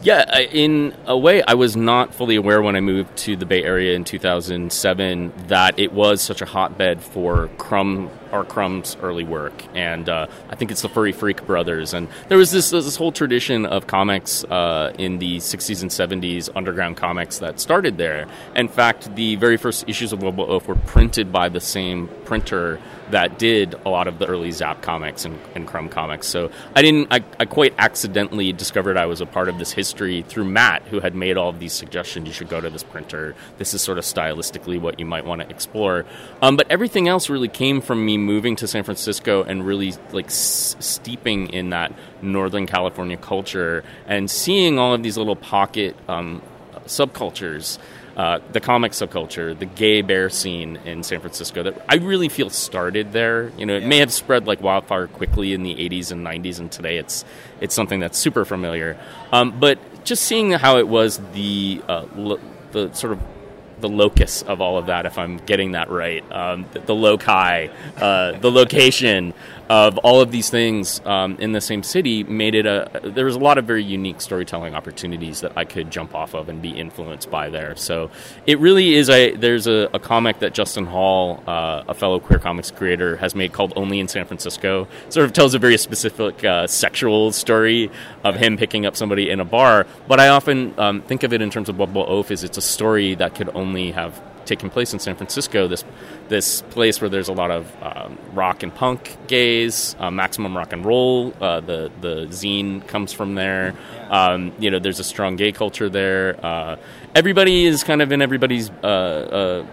Yeah, 0.00 0.38
in 0.38 0.94
a 1.06 1.18
way, 1.18 1.42
I 1.42 1.54
was 1.54 1.76
not 1.76 2.14
fully 2.14 2.36
aware 2.36 2.62
when 2.62 2.76
I 2.76 2.80
moved 2.80 3.16
to 3.18 3.34
the 3.34 3.46
Bay 3.46 3.64
Area 3.64 3.96
in 3.96 4.04
2007 4.04 5.32
that 5.48 5.76
it 5.78 5.92
was 5.92 6.22
such 6.22 6.40
a 6.40 6.46
hotbed 6.46 7.02
for 7.02 7.48
Crumb 7.58 8.08
R. 8.32 8.44
Crumb's 8.44 8.96
early 9.02 9.24
work, 9.24 9.64
and 9.74 10.08
uh, 10.08 10.26
I 10.50 10.56
think 10.56 10.70
it's 10.70 10.82
the 10.82 10.88
Furry 10.88 11.12
Freak 11.12 11.46
brothers. 11.46 11.94
And 11.94 12.08
there 12.28 12.38
was 12.38 12.50
this 12.50 12.70
this 12.70 12.96
whole 12.96 13.12
tradition 13.12 13.66
of 13.66 13.86
comics 13.86 14.44
uh, 14.44 14.92
in 14.98 15.18
the 15.18 15.38
60s 15.38 15.82
and 15.82 15.90
70s, 15.90 16.48
underground 16.54 16.96
comics 16.96 17.38
that 17.38 17.60
started 17.60 17.98
there. 17.98 18.26
In 18.54 18.68
fact, 18.68 19.14
the 19.14 19.36
very 19.36 19.56
first 19.56 19.88
issues 19.88 20.12
of 20.12 20.22
Lovable 20.22 20.50
Oaf 20.50 20.68
were 20.68 20.74
printed 20.74 21.32
by 21.32 21.48
the 21.48 21.60
same 21.60 22.08
printer 22.24 22.80
that 23.10 23.38
did 23.38 23.74
a 23.86 23.88
lot 23.88 24.06
of 24.06 24.18
the 24.18 24.26
early 24.26 24.50
Zap 24.50 24.82
comics 24.82 25.24
and, 25.24 25.38
and 25.54 25.66
Crumb 25.66 25.88
comics. 25.88 26.26
So 26.26 26.50
I 26.74 26.82
didn't, 26.82 27.08
I, 27.10 27.24
I, 27.38 27.46
quite 27.46 27.74
accidentally 27.78 28.52
discovered 28.52 28.96
I 28.96 29.06
was 29.06 29.20
a 29.20 29.26
part 29.26 29.48
of 29.48 29.58
this 29.58 29.72
history 29.72 30.22
through 30.22 30.44
Matt, 30.44 30.82
who 30.82 31.00
had 31.00 31.14
made 31.14 31.36
all 31.36 31.48
of 31.48 31.58
these 31.58 31.72
suggestions. 31.72 32.26
You 32.26 32.34
should 32.34 32.48
go 32.48 32.60
to 32.60 32.70
this 32.70 32.82
printer. 32.82 33.34
This 33.56 33.74
is 33.74 33.80
sort 33.80 33.98
of 33.98 34.04
stylistically 34.04 34.80
what 34.80 34.98
you 34.98 35.06
might 35.06 35.24
want 35.24 35.40
to 35.42 35.48
explore. 35.48 36.04
Um, 36.42 36.56
but 36.56 36.70
everything 36.70 37.08
else 37.08 37.30
really 37.30 37.48
came 37.48 37.80
from 37.80 38.04
me 38.04 38.17
moving 38.18 38.56
to 38.56 38.66
San 38.66 38.84
Francisco 38.84 39.42
and 39.42 39.66
really 39.66 39.94
like 40.12 40.26
s- 40.26 40.76
steeping 40.80 41.48
in 41.48 41.70
that 41.70 41.92
Northern 42.22 42.66
California 42.66 43.16
culture 43.16 43.84
and 44.06 44.30
seeing 44.30 44.78
all 44.78 44.94
of 44.94 45.02
these 45.02 45.16
little 45.16 45.36
pocket 45.36 45.96
um, 46.08 46.42
subcultures 46.86 47.78
uh, 48.18 48.40
the 48.50 48.58
comic 48.58 48.90
subculture, 48.90 49.56
the 49.56 49.64
gay 49.64 50.02
bear 50.02 50.28
scene 50.28 50.74
in 50.84 51.04
San 51.04 51.20
Francisco 51.20 51.62
that 51.62 51.80
I 51.88 51.98
really 51.98 52.28
feel 52.28 52.50
started 52.50 53.12
there. 53.12 53.52
You 53.56 53.64
know, 53.64 53.76
it 53.76 53.82
yeah. 53.82 53.88
may 53.88 53.98
have 53.98 54.12
spread 54.12 54.48
like 54.48 54.60
wildfire 54.60 55.06
quickly 55.06 55.52
in 55.52 55.62
the 55.62 55.72
80s 55.76 56.10
and 56.10 56.26
90s, 56.26 56.58
and 56.58 56.70
today 56.70 56.96
it's 56.96 57.24
it's 57.60 57.76
something 57.76 58.00
that's 58.00 58.18
super 58.18 58.44
familiar. 58.44 58.98
Um, 59.30 59.60
but 59.60 59.78
just 60.04 60.24
seeing 60.24 60.50
how 60.50 60.78
it 60.78 60.88
was 60.88 61.20
the 61.32 61.80
uh, 61.88 62.06
lo- 62.16 62.40
the 62.72 62.92
sort 62.92 63.12
of 63.12 63.20
the 63.80 63.88
locus 63.88 64.42
of 64.42 64.60
all 64.60 64.78
of 64.78 64.86
that, 64.86 65.06
if 65.06 65.18
I'm 65.18 65.38
getting 65.38 65.72
that 65.72 65.90
right, 65.90 66.24
um, 66.32 66.66
the, 66.72 66.80
the, 66.80 66.94
loci, 66.94 67.68
uh, 67.96 68.32
the 68.38 68.50
location 68.50 69.34
of 69.68 69.98
all 69.98 70.20
of 70.20 70.30
these 70.30 70.48
things 70.48 71.00
um, 71.04 71.36
in 71.38 71.52
the 71.52 71.60
same 71.60 71.82
city 71.82 72.24
made 72.24 72.54
it 72.54 72.66
a 72.66 73.00
there 73.04 73.26
was 73.26 73.34
a 73.34 73.38
lot 73.38 73.58
of 73.58 73.66
very 73.66 73.84
unique 73.84 74.20
storytelling 74.20 74.74
opportunities 74.74 75.42
that 75.42 75.52
I 75.56 75.64
could 75.64 75.90
jump 75.90 76.14
off 76.14 76.34
of 76.34 76.48
and 76.48 76.62
be 76.62 76.70
influenced 76.70 77.30
by 77.30 77.50
there. 77.50 77.76
So 77.76 78.10
it 78.46 78.58
really 78.58 78.94
is 78.94 79.10
a 79.10 79.34
there's 79.34 79.66
a, 79.66 79.90
a 79.92 79.98
comic 79.98 80.38
that 80.38 80.54
Justin 80.54 80.86
Hall, 80.86 81.42
uh, 81.46 81.84
a 81.86 81.94
fellow 81.94 82.18
queer 82.18 82.38
comics 82.38 82.70
creator, 82.70 83.16
has 83.16 83.34
made 83.34 83.52
called 83.52 83.72
Only 83.76 84.00
in 84.00 84.08
San 84.08 84.24
Francisco. 84.24 84.88
Sort 85.10 85.26
of 85.26 85.32
tells 85.32 85.54
a 85.54 85.58
very 85.58 85.76
specific 85.76 86.44
uh, 86.44 86.66
sexual 86.66 87.32
story 87.32 87.90
of 88.24 88.36
him 88.36 88.56
picking 88.56 88.86
up 88.86 88.96
somebody 88.96 89.28
in 89.30 89.40
a 89.40 89.44
bar. 89.44 89.86
But 90.06 90.20
I 90.20 90.28
often 90.28 90.74
um, 90.78 91.02
think 91.02 91.22
of 91.22 91.32
it 91.32 91.42
in 91.42 91.50
terms 91.50 91.68
of 91.68 91.78
what 91.78 91.90
Oaf 91.94 92.30
is 92.30 92.44
it's 92.44 92.58
a 92.58 92.62
story 92.62 93.14
that 93.16 93.34
could 93.34 93.50
only 93.54 93.90
have 93.92 94.18
taking 94.48 94.70
place 94.70 94.92
in 94.92 94.98
San 94.98 95.14
Francisco. 95.14 95.68
This 95.68 95.84
this 96.28 96.62
place 96.62 97.00
where 97.00 97.08
there's 97.08 97.28
a 97.28 97.32
lot 97.32 97.50
of 97.50 97.72
um, 97.82 98.18
rock 98.32 98.62
and 98.62 98.74
punk 98.74 99.16
gays, 99.28 99.94
uh, 99.98 100.10
maximum 100.10 100.56
rock 100.56 100.72
and 100.72 100.84
roll. 100.84 101.32
Uh, 101.40 101.60
the 101.60 101.90
the 102.00 102.26
zine 102.26 102.86
comes 102.86 103.12
from 103.12 103.34
there. 103.34 103.74
Um, 104.10 104.52
you 104.58 104.70
know, 104.70 104.78
there's 104.78 104.98
a 104.98 105.04
strong 105.04 105.36
gay 105.36 105.52
culture 105.52 105.88
there. 105.88 106.44
Uh, 106.44 106.76
everybody 107.14 107.66
is 107.66 107.84
kind 107.84 108.02
of 108.02 108.10
in 108.10 108.22
everybody's 108.22 108.70
uh, 108.82 108.86
uh, 108.86 109.66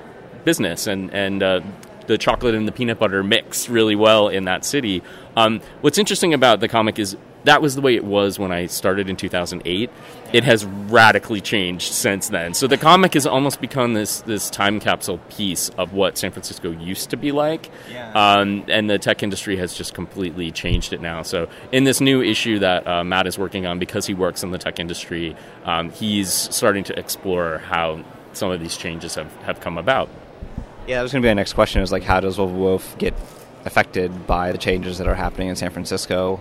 business, 0.43 0.87
and 0.87 1.11
and 1.13 1.41
uh, 1.41 1.61
the 2.07 2.17
chocolate 2.17 2.55
and 2.55 2.67
the 2.67 2.71
peanut 2.71 2.99
butter 2.99 3.23
mix 3.23 3.69
really 3.69 3.95
well 3.95 4.27
in 4.27 4.45
that 4.45 4.65
city. 4.65 5.01
Um, 5.35 5.61
what's 5.81 5.97
interesting 5.97 6.33
about 6.33 6.59
the 6.59 6.67
comic 6.67 6.99
is 6.99 7.17
that 7.45 7.61
was 7.61 7.75
the 7.75 7.81
way 7.81 7.95
it 7.95 8.03
was 8.03 8.37
when 8.37 8.51
I 8.51 8.65
started 8.65 9.09
in 9.09 9.15
2008. 9.15 9.89
It 10.33 10.43
has 10.43 10.65
radically 10.65 11.39
changed 11.39 11.93
since 11.93 12.29
then. 12.29 12.53
So 12.53 12.67
the 12.67 12.77
comic 12.77 13.13
has 13.13 13.25
almost 13.25 13.61
become 13.61 13.93
this 13.93 14.21
this 14.21 14.49
time 14.49 14.79
capsule 14.79 15.19
piece 15.29 15.69
of 15.69 15.93
what 15.93 16.17
San 16.17 16.31
Francisco 16.31 16.71
used 16.71 17.11
to 17.11 17.17
be 17.17 17.31
like, 17.31 17.71
yeah. 17.89 18.11
um, 18.13 18.65
and 18.67 18.89
the 18.89 18.99
tech 18.99 19.23
industry 19.23 19.57
has 19.57 19.73
just 19.73 19.93
completely 19.93 20.51
changed 20.51 20.91
it 20.91 21.01
now. 21.01 21.21
So 21.21 21.47
in 21.71 21.83
this 21.83 22.01
new 22.01 22.21
issue 22.21 22.59
that 22.59 22.85
uh, 22.85 23.03
Matt 23.03 23.27
is 23.27 23.37
working 23.37 23.65
on, 23.65 23.79
because 23.79 24.05
he 24.05 24.13
works 24.13 24.43
in 24.43 24.51
the 24.51 24.57
tech 24.57 24.79
industry, 24.79 25.35
um, 25.63 25.91
he's 25.91 26.31
starting 26.31 26.83
to 26.85 26.99
explore 26.99 27.59
how 27.59 28.03
some 28.33 28.51
of 28.51 28.59
these 28.59 28.75
changes 28.75 29.15
have, 29.15 29.33
have 29.43 29.59
come 29.59 29.77
about. 29.77 30.09
Yeah, 30.87 30.97
that 30.97 31.03
was 31.03 31.11
going 31.11 31.21
to 31.21 31.25
be 31.25 31.29
my 31.29 31.33
next 31.33 31.53
question. 31.53 31.81
Is 31.81 31.91
like, 31.91 32.03
how 32.03 32.19
does 32.19 32.37
Lovable 32.37 32.67
Oaf 32.67 32.97
get 32.97 33.13
affected 33.63 34.27
by 34.27 34.51
the 34.51 34.57
changes 34.57 34.97
that 34.97 35.07
are 35.07 35.15
happening 35.15 35.47
in 35.47 35.55
San 35.55 35.71
Francisco? 35.71 36.39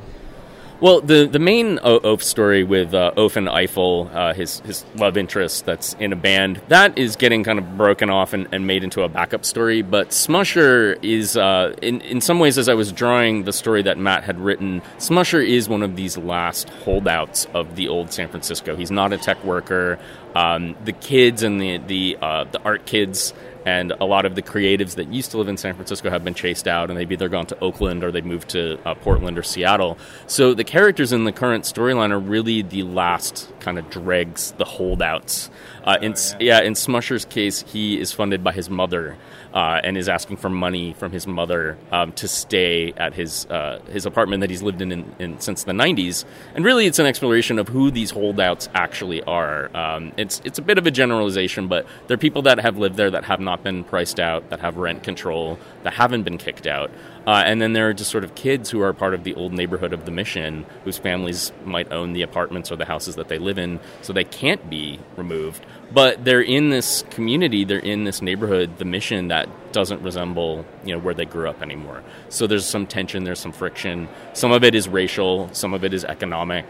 Well, 0.85 1.00
the 1.00 1.25
the 1.25 1.38
main 1.38 1.79
Oaf 1.83 2.23
story 2.23 2.62
with 2.62 2.93
uh, 2.93 3.12
Oaf 3.17 3.37
and 3.37 3.49
Eiffel, 3.49 4.11
uh, 4.12 4.35
his 4.35 4.61
his 4.67 4.85
love 4.97 5.17
interest 5.17 5.64
that's 5.64 5.95
in 5.95 6.12
a 6.12 6.17
band, 6.17 6.61
that 6.69 6.99
is 6.99 7.17
getting 7.17 7.43
kind 7.43 7.59
of 7.59 7.79
broken 7.79 8.11
off 8.11 8.35
and, 8.35 8.49
and 8.53 8.67
made 8.67 8.85
into 8.85 9.00
a 9.00 9.09
backup 9.09 9.47
story. 9.47 9.81
But 9.81 10.11
Smusher 10.11 11.03
is, 11.03 11.38
uh, 11.38 11.75
in 11.81 12.03
in 12.03 12.21
some 12.21 12.38
ways, 12.38 12.59
as 12.59 12.69
I 12.69 12.75
was 12.75 12.93
drawing 12.93 13.45
the 13.45 13.53
story 13.55 13.81
that 13.81 13.97
Matt 13.97 14.25
had 14.25 14.38
written, 14.38 14.83
Smusher 14.99 15.43
is 15.43 15.71
one 15.71 15.83
of 15.83 15.97
these 15.97 16.19
last 16.19 16.69
holdouts 16.69 17.47
of 17.55 17.76
the 17.76 17.88
old 17.88 18.12
San 18.12 18.29
Francisco. 18.29 18.76
He's 18.76 18.91
not 18.91 19.14
a 19.14 19.17
tech 19.17 19.43
worker. 19.43 19.99
Um, 20.35 20.76
the 20.85 20.93
kids 20.93 21.43
and 21.43 21.59
the 21.59 21.79
the 21.79 22.19
uh, 22.21 22.45
the 22.45 22.61
art 22.62 22.85
kids 22.85 23.33
and 23.64 23.92
a 23.92 24.04
lot 24.04 24.26
of 24.26 24.35
the 24.35 24.42
creatives 24.42 24.97
that 24.97 25.09
used 25.09 25.30
to 25.30 25.38
live 25.38 25.49
in 25.49 25.56
San 25.56 25.75
Francisco 25.75 26.11
have 26.11 26.25
been 26.25 26.35
chased 26.35 26.68
out, 26.68 26.90
and 26.90 26.99
they've 26.99 27.11
either 27.11 27.28
gone 27.28 27.47
to 27.47 27.59
Oakland 27.61 28.04
or 28.04 28.12
they've 28.12 28.25
moved 28.25 28.50
to 28.50 28.78
uh, 28.85 28.94
Portland 28.94 29.38
or 29.38 29.42
Seattle. 29.42 29.99
So 30.26 30.54
the 30.54 30.64
characters 30.64 31.12
in 31.12 31.25
the 31.25 31.33
current 31.33 31.64
storyline 31.64 32.11
are 32.11 32.18
really 32.18 32.62
the 32.62 32.83
last 32.83 33.50
kind 33.61 33.78
of 33.78 33.88
dregs, 33.90 34.52
the 34.52 34.64
holdouts. 34.64 35.50
Uh, 35.85 35.99
in, 36.00 36.12
oh, 36.12 36.37
yeah. 36.41 36.61
yeah, 36.61 36.67
in 36.67 36.73
Smusher's 36.73 37.25
case, 37.25 37.62
he 37.67 38.00
is 38.00 38.12
funded 38.12 38.43
by 38.43 38.53
his 38.53 38.71
mother 38.71 39.17
uh, 39.55 39.81
and 39.85 39.97
is 39.97 40.09
asking 40.09 40.37
for 40.37 40.49
money 40.49 40.95
from 40.95 41.12
his 41.12 41.26
mother 41.26 41.79
um, 41.93 42.12
to 42.12 42.26
stay 42.26 42.93
at 42.97 43.14
his 43.14 43.47
uh, 43.47 43.79
his 43.88 44.05
apartment 44.05 44.41
that 44.41 44.50
he's 44.50 44.62
lived 44.62 44.83
in, 44.83 44.91
in, 44.91 45.14
in, 45.19 45.41
since 45.41 45.64
the 45.64 45.73
90s. 45.73 46.25
And 46.55 46.64
really, 46.64 46.87
it's 46.87 46.99
an 46.99 47.07
exploration 47.07 47.59
of 47.59 47.69
who 47.69 47.91
these 47.91 48.11
holdouts 48.11 48.69
actually 48.75 49.23
are. 49.23 49.75
Um, 49.76 50.12
it's 50.17 50.41
it's 50.45 50.59
a 50.59 50.62
bit 50.62 50.76
of 50.76 50.87
a 50.87 50.91
generalization, 50.91 51.69
but 51.69 51.87
they're 52.09 52.19
people 52.19 52.43
that 52.43 52.59
have 52.59 52.79
lived 52.79 52.97
there 52.97 53.11
that 53.11 53.25
have 53.25 53.41
not 53.41 53.62
been 53.62 53.85
priced 53.85 54.19
out, 54.19 54.50
that 54.50 54.61
have 54.61 54.76
rent 54.76 55.05
control, 55.05 55.59
that 55.85 55.93
haven't 55.95 56.25
been 56.25 56.38
kicked 56.38 56.67
out. 56.67 56.91
Uh, 57.26 57.43
and 57.47 57.62
then 57.62 57.73
there 57.73 57.88
are 57.88 57.95
just 57.95 58.11
sort 58.11 58.25
of 58.25 58.35
kids 58.35 58.71
who 58.71 58.83
are 58.83 58.93
part 58.93 59.14
of 59.14 59.25
the 59.25 59.35
old 59.35 59.53
neighborhood 59.53 59.93
of 59.93 60.05
the 60.05 60.11
mission, 60.11 60.67
whose 60.85 60.99
families 60.99 61.53
might 61.64 61.91
own 61.91 62.12
the 62.12 62.23
apartments 62.23 62.71
or 62.71 62.76
the 62.76 62.85
houses 62.85 63.14
that 63.17 63.29
they 63.29 63.38
live 63.38 63.57
in, 63.57 63.81
so 64.03 64.12
they 64.12 64.25
can't 64.25 64.69
be 64.69 64.99
removed. 65.17 65.64
But 65.93 66.25
they're 66.25 66.43
in 66.43 66.71
this 66.71 67.05
community, 67.11 67.64
they're 67.64 67.79
in 67.79 68.05
this 68.05 68.21
neighborhood, 68.21 68.79
the 68.79 68.85
mission 68.85 69.29
that 69.29 69.49
doesn't 69.73 70.03
resemble 70.03 70.64
you 70.85 70.93
know 70.93 70.99
where 70.99 71.14
they 71.14 71.25
grew 71.25 71.49
up 71.49 71.62
anymore. 71.62 72.03
So 72.29 72.47
there's 72.47 72.67
some 72.67 72.87
tension, 72.87 73.25
there's 73.25 73.41
some 73.41 73.53
friction. 73.53 74.09
Some 74.33 74.53
of 74.53 74.64
it 74.64 74.75
is 74.75 74.88
racial, 74.88 75.50
some 75.53 75.75
of 75.75 75.85
it 75.85 75.93
is 75.93 76.05
economic 76.05 76.67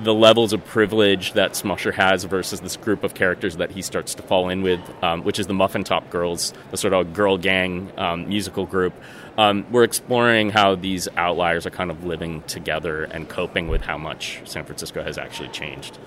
the 0.00 0.14
levels 0.14 0.52
of 0.52 0.64
privilege 0.64 1.32
that 1.32 1.52
Smusher 1.52 1.92
has 1.92 2.24
versus 2.24 2.60
this 2.60 2.76
group 2.76 3.02
of 3.02 3.14
characters 3.14 3.56
that 3.56 3.72
he 3.72 3.82
starts 3.82 4.14
to 4.14 4.22
fall 4.22 4.48
in 4.48 4.62
with, 4.62 4.80
um, 5.02 5.24
which 5.24 5.38
is 5.38 5.46
the 5.46 5.54
Muffin 5.54 5.82
Top 5.82 6.08
Girls, 6.10 6.54
the 6.70 6.76
sort 6.76 6.94
of 6.94 7.12
girl 7.12 7.36
gang 7.36 7.90
um, 7.96 8.28
musical 8.28 8.64
group. 8.64 8.94
Um, 9.36 9.66
we're 9.70 9.84
exploring 9.84 10.50
how 10.50 10.76
these 10.76 11.08
outliers 11.16 11.66
are 11.66 11.70
kind 11.70 11.90
of 11.90 12.04
living 12.04 12.42
together 12.42 13.04
and 13.04 13.28
coping 13.28 13.68
with 13.68 13.82
how 13.82 13.98
much 13.98 14.40
San 14.44 14.64
Francisco 14.64 15.02
has 15.02 15.18
actually 15.18 15.48
changed. 15.48 15.98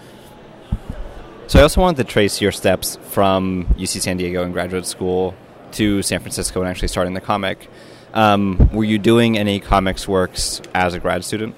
So 1.52 1.60
I 1.60 1.64
also 1.64 1.82
wanted 1.82 2.08
to 2.08 2.10
trace 2.10 2.40
your 2.40 2.54
steps 2.54 2.98
from 3.10 3.66
UC 3.78 4.00
San 4.04 4.16
Diego 4.16 4.42
and 4.42 4.54
graduate 4.54 4.86
school 4.86 5.36
to 5.74 6.02
San 6.02 6.22
Francisco 6.22 6.62
and 6.62 6.70
actually 6.70 6.88
starting 6.88 7.14
the 7.14 7.20
comic. 7.20 7.68
Um, 8.14 8.70
were 8.72 8.86
you 8.86 8.98
doing 8.98 9.38
any 9.38 9.60
comics 9.60 10.08
works 10.08 10.62
as 10.74 10.94
a 10.94 11.00
grad 11.02 11.26
student? 11.26 11.56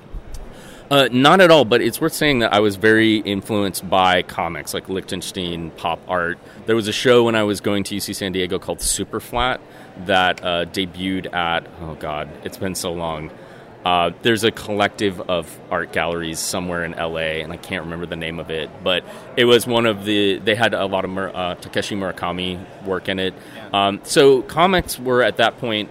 Uh, 0.90 1.10
not 1.12 1.42
at 1.42 1.52
all, 1.52 1.64
but 1.64 1.80
it's 1.80 2.02
worth 2.02 2.14
saying 2.14 2.40
that 2.40 2.52
I 2.52 2.60
was 2.60 2.76
very 2.76 3.18
influenced 3.18 3.88
by 3.88 4.24
comics 4.24 4.74
like 4.74 4.90
Lichtenstein, 4.90 5.70
pop 5.70 6.00
art. 6.08 6.40
There 6.66 6.76
was 6.76 6.88
a 6.88 6.92
show 6.92 7.26
when 7.26 7.36
I 7.36 7.44
was 7.44 7.62
going 7.62 7.84
to 7.84 7.96
UC 7.96 8.16
San 8.16 8.32
Diego 8.32 8.58
called 8.58 8.80
Superflat 8.80 9.60
that 10.08 10.44
uh, 10.44 10.66
debuted 10.66 11.32
at, 11.36 11.68
oh 11.82 11.94
God, 11.94 12.30
it's 12.44 12.58
been 12.58 12.74
so 12.74 12.94
long. 12.94 13.30
Uh, 13.86 14.12
there's 14.22 14.44
a 14.44 14.52
collective 14.52 15.20
of 15.30 15.60
art 15.70 15.92
galleries 15.92 16.40
somewhere 16.40 16.86
in 16.86 16.94
LA, 16.94 17.42
and 17.44 17.52
I 17.52 17.58
can't 17.58 17.84
remember 17.84 18.06
the 18.06 18.16
name 18.16 18.40
of 18.40 18.50
it, 18.50 18.70
but 18.84 19.04
it 19.36 19.46
was 19.46 19.68
one 19.68 19.86
of 19.86 20.06
the. 20.06 20.40
They 20.40 20.56
had 20.56 20.74
a 20.74 20.86
lot 20.86 21.04
of 21.04 21.12
Mur- 21.12 21.32
uh, 21.34 21.56
Takashi 21.56 21.98
Murakami 21.98 22.84
work 22.86 23.10
in 23.10 23.20
it. 23.20 23.34
Um, 23.74 24.00
so 24.04 24.42
comics 24.44 24.98
were 24.98 25.22
at 25.22 25.38
that 25.38 25.58
point 25.58 25.90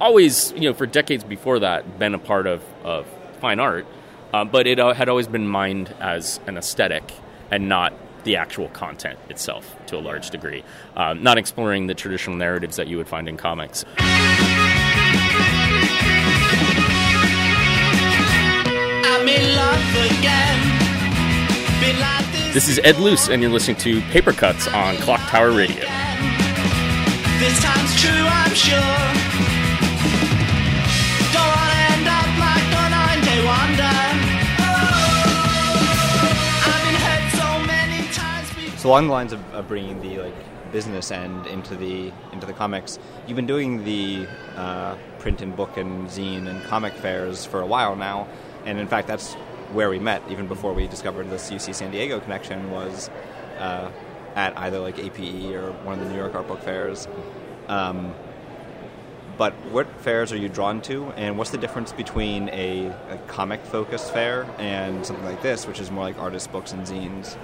always, 0.00 0.52
you 0.52 0.62
know, 0.62 0.74
for 0.74 0.86
decades 0.86 1.24
before 1.24 1.60
that, 1.60 1.98
been 1.98 2.14
a 2.14 2.18
part 2.18 2.46
of, 2.46 2.62
of 2.84 3.06
fine 3.40 3.60
art. 3.60 3.86
Um, 4.32 4.48
but 4.48 4.66
it 4.66 4.78
uh, 4.78 4.92
had 4.92 5.08
always 5.08 5.26
been 5.26 5.46
mined 5.46 5.94
as 6.00 6.40
an 6.46 6.58
aesthetic 6.58 7.12
and 7.50 7.68
not 7.68 7.94
the 8.24 8.36
actual 8.36 8.68
content 8.68 9.18
itself 9.30 9.76
to 9.86 9.96
a 9.96 10.00
large 10.00 10.30
degree, 10.30 10.64
um, 10.96 11.22
not 11.22 11.38
exploring 11.38 11.86
the 11.86 11.94
traditional 11.94 12.36
narratives 12.36 12.76
that 12.76 12.88
you 12.88 12.96
would 12.96 13.08
find 13.08 13.28
in 13.28 13.36
comics. 13.36 13.84
This 22.56 22.68
is 22.68 22.80
Ed 22.84 22.96
Luce, 22.96 23.28
and 23.28 23.42
you're 23.42 23.50
listening 23.50 23.76
to 23.78 24.00
Paper 24.10 24.32
Cuts 24.32 24.66
on 24.68 24.96
Clock 24.96 25.20
Tower 25.28 25.50
Radio. 25.50 25.84
This 27.38 27.62
time's 27.62 28.00
true, 28.00 28.10
I'm 28.10 28.54
sure. 28.54 29.26
So 38.78 38.88
along 38.88 39.08
the 39.08 39.12
lines 39.12 39.32
of, 39.34 39.54
of, 39.54 39.68
bringing 39.68 40.00
the 40.00 40.20
like 40.20 40.72
business 40.72 41.10
end 41.10 41.46
into 41.48 41.74
the 41.74 42.12
into 42.32 42.46
the 42.46 42.54
comics, 42.54 42.98
you've 43.26 43.36
been 43.36 43.46
doing 43.46 43.84
the 43.84 44.26
uh, 44.56 44.96
print 45.18 45.42
and 45.42 45.54
book 45.54 45.76
and 45.76 46.08
zine 46.08 46.46
and 46.46 46.62
comic 46.64 46.94
fairs 46.94 47.44
for 47.44 47.60
a 47.60 47.66
while 47.66 47.96
now, 47.96 48.28
and 48.64 48.78
in 48.78 48.88
fact 48.88 49.08
that's 49.08 49.36
where 49.72 49.90
we 49.90 49.98
met 49.98 50.22
even 50.30 50.46
before 50.46 50.72
we 50.72 50.86
discovered 50.86 51.30
this 51.30 51.50
UC 51.50 51.74
San 51.74 51.90
Diego 51.90 52.20
connection 52.20 52.70
was 52.70 53.10
uh, 53.58 53.90
at 54.34 54.56
either 54.58 54.78
like 54.78 54.98
APE 54.98 55.54
or 55.54 55.72
one 55.84 55.98
of 55.98 56.04
the 56.04 56.10
New 56.10 56.18
York 56.18 56.34
art 56.34 56.46
book 56.46 56.62
fairs. 56.62 57.08
Um, 57.68 58.14
but 59.38 59.52
what 59.70 59.86
fairs 60.00 60.32
are 60.32 60.36
you 60.36 60.48
drawn 60.48 60.80
to, 60.82 61.06
and 61.10 61.36
what's 61.36 61.50
the 61.50 61.58
difference 61.58 61.92
between 61.92 62.48
a, 62.50 62.86
a 63.10 63.18
comic 63.26 63.64
focused 63.66 64.12
fair 64.12 64.46
and 64.58 65.04
something 65.04 65.24
like 65.24 65.42
this, 65.42 65.66
which 65.66 65.78
is 65.78 65.90
more 65.90 66.04
like 66.04 66.18
artist 66.18 66.50
books 66.52 66.72
and 66.72 66.86
zines? 66.86 67.36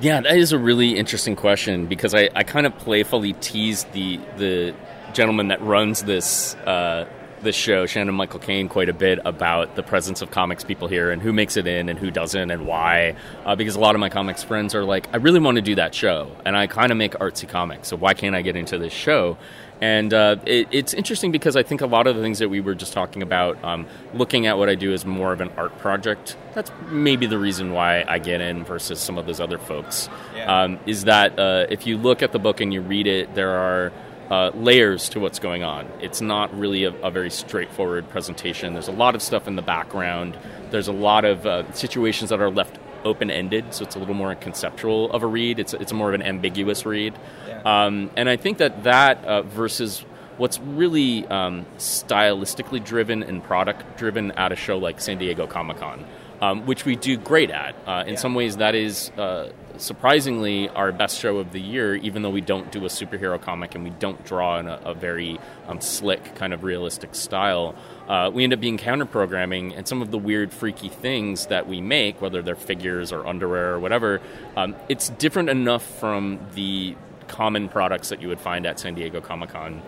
Yeah, 0.00 0.20
that 0.20 0.36
is 0.36 0.52
a 0.52 0.58
really 0.58 0.96
interesting 0.96 1.36
question 1.36 1.86
because 1.86 2.14
I, 2.14 2.28
I 2.34 2.42
kind 2.42 2.66
of 2.66 2.76
playfully 2.78 3.34
teased 3.34 3.90
the 3.92 4.18
the 4.36 4.74
gentleman 5.12 5.48
that 5.48 5.60
runs 5.62 6.02
this 6.04 6.54
uh, 6.56 7.06
the 7.42 7.52
show, 7.52 7.86
Shannon 7.86 8.14
Michael 8.14 8.40
Cane, 8.40 8.68
quite 8.68 8.88
a 8.88 8.92
bit 8.92 9.18
about 9.24 9.76
the 9.76 9.82
presence 9.82 10.22
of 10.22 10.30
comics 10.30 10.64
people 10.64 10.88
here 10.88 11.10
and 11.10 11.20
who 11.22 11.32
makes 11.32 11.56
it 11.56 11.66
in 11.66 11.88
and 11.88 11.98
who 11.98 12.10
doesn't 12.10 12.50
and 12.50 12.66
why. 12.66 13.16
Uh, 13.44 13.56
because 13.56 13.76
a 13.76 13.80
lot 13.80 13.94
of 13.94 14.00
my 14.00 14.08
comics 14.08 14.42
friends 14.42 14.74
are 14.74 14.84
like, 14.84 15.08
I 15.12 15.16
really 15.18 15.40
want 15.40 15.56
to 15.56 15.62
do 15.62 15.74
that 15.76 15.94
show, 15.94 16.30
and 16.44 16.56
I 16.56 16.66
kind 16.66 16.92
of 16.92 16.98
make 16.98 17.12
artsy 17.12 17.48
comics, 17.48 17.88
so 17.88 17.96
why 17.96 18.14
can't 18.14 18.34
I 18.34 18.42
get 18.42 18.56
into 18.56 18.78
this 18.78 18.92
show? 18.92 19.36
And 19.80 20.12
uh, 20.12 20.36
it, 20.44 20.68
it's 20.72 20.92
interesting 20.92 21.32
because 21.32 21.56
I 21.56 21.62
think 21.62 21.80
a 21.80 21.86
lot 21.86 22.06
of 22.06 22.14
the 22.14 22.20
things 22.20 22.40
that 22.40 22.50
we 22.50 22.60
were 22.60 22.74
just 22.74 22.92
talking 22.92 23.22
about, 23.22 23.62
um, 23.64 23.86
looking 24.12 24.46
at 24.46 24.58
what 24.58 24.68
I 24.68 24.74
do 24.74 24.92
as 24.92 25.06
more 25.06 25.32
of 25.32 25.40
an 25.40 25.50
art 25.56 25.78
project, 25.78 26.36
that's 26.52 26.70
maybe 26.88 27.26
the 27.26 27.38
reason 27.38 27.72
why 27.72 28.04
I 28.06 28.18
get 28.18 28.42
in 28.42 28.62
versus 28.64 29.00
some 29.00 29.16
of 29.16 29.24
those 29.24 29.40
other 29.40 29.56
folks. 29.56 30.10
Yeah. 30.36 30.64
Um, 30.64 30.78
is 30.84 31.04
that 31.04 31.38
uh, 31.38 31.66
if 31.70 31.86
you 31.86 31.96
look 31.96 32.22
at 32.22 32.32
the 32.32 32.38
book 32.38 32.60
and 32.60 32.74
you 32.74 32.82
read 32.82 33.06
it, 33.06 33.34
there 33.34 33.52
are 33.52 33.90
uh, 34.30 34.50
layers 34.54 35.08
to 35.10 35.20
what's 35.20 35.38
going 35.38 35.62
on. 35.62 35.90
It's 36.00 36.20
not 36.20 36.56
really 36.56 36.84
a, 36.84 36.92
a, 37.02 37.10
very 37.10 37.30
straightforward 37.30 38.08
presentation. 38.08 38.74
There's 38.74 38.88
a 38.88 38.92
lot 38.92 39.16
of 39.16 39.22
stuff 39.22 39.48
in 39.48 39.56
the 39.56 39.62
background. 39.62 40.38
There's 40.70 40.86
a 40.86 40.92
lot 40.92 41.24
of 41.24 41.44
uh, 41.46 41.72
situations 41.72 42.30
that 42.30 42.40
are 42.40 42.50
left 42.50 42.78
open 43.04 43.30
ended, 43.30 43.74
so 43.74 43.84
it's 43.84 43.96
a 43.96 43.98
little 43.98 44.14
more 44.14 44.34
conceptual 44.36 45.10
of 45.10 45.22
a 45.22 45.26
read. 45.26 45.58
It's 45.58 45.74
it's 45.74 45.92
more 45.92 46.08
of 46.08 46.14
an 46.14 46.22
ambiguous 46.22 46.86
read, 46.86 47.18
yeah. 47.48 47.86
um, 47.86 48.10
and 48.16 48.28
I 48.28 48.36
think 48.36 48.58
that 48.58 48.84
that 48.84 49.24
uh, 49.24 49.42
versus 49.42 50.04
what's 50.36 50.60
really 50.60 51.26
um, 51.26 51.66
stylistically 51.78 52.84
driven 52.84 53.22
and 53.22 53.42
product 53.42 53.98
driven 53.98 54.30
at 54.32 54.52
a 54.52 54.56
show 54.56 54.78
like 54.78 55.00
San 55.00 55.18
Diego 55.18 55.46
Comic 55.46 55.78
Con, 55.78 56.04
um, 56.40 56.66
which 56.66 56.84
we 56.84 56.96
do 56.96 57.16
great 57.16 57.50
at. 57.50 57.74
Uh, 57.86 58.04
in 58.06 58.14
yeah. 58.14 58.20
some 58.20 58.34
ways, 58.34 58.56
that 58.58 58.74
is. 58.74 59.10
Uh, 59.10 59.52
surprisingly, 59.76 60.68
our 60.68 60.92
best 60.92 61.18
show 61.18 61.38
of 61.38 61.52
the 61.52 61.60
year, 61.60 61.94
even 61.96 62.20
though 62.20 62.30
we 62.30 62.42
don't 62.42 62.70
do 62.70 62.84
a 62.84 62.88
superhero 62.88 63.40
comic 63.40 63.74
and 63.74 63.82
we 63.82 63.88
don't 63.88 64.22
draw 64.26 64.58
in 64.58 64.66
a, 64.66 64.78
a 64.84 64.92
very 64.92 65.40
um, 65.68 65.80
slick, 65.80 66.34
kind 66.34 66.52
of 66.52 66.64
realistic 66.64 67.14
style 67.14 67.74
uh, 68.10 68.28
we 68.28 68.42
end 68.42 68.52
up 68.52 68.58
being 68.58 68.76
counter 68.76 69.06
programming, 69.06 69.72
and 69.72 69.86
some 69.86 70.02
of 70.02 70.10
the 70.10 70.18
weird, 70.18 70.52
freaky 70.52 70.88
things 70.88 71.46
that 71.46 71.68
we 71.68 71.80
make, 71.80 72.20
whether 72.20 72.42
they're 72.42 72.56
figures 72.56 73.12
or 73.12 73.24
underwear 73.24 73.74
or 73.74 73.78
whatever, 73.78 74.20
um, 74.56 74.74
it's 74.88 75.10
different 75.10 75.48
enough 75.48 75.84
from 76.00 76.40
the 76.54 76.96
common 77.28 77.68
products 77.68 78.08
that 78.08 78.20
you 78.20 78.26
would 78.26 78.40
find 78.40 78.66
at 78.66 78.80
San 78.80 78.94
Diego 78.94 79.20
Comic 79.20 79.50
Con 79.50 79.80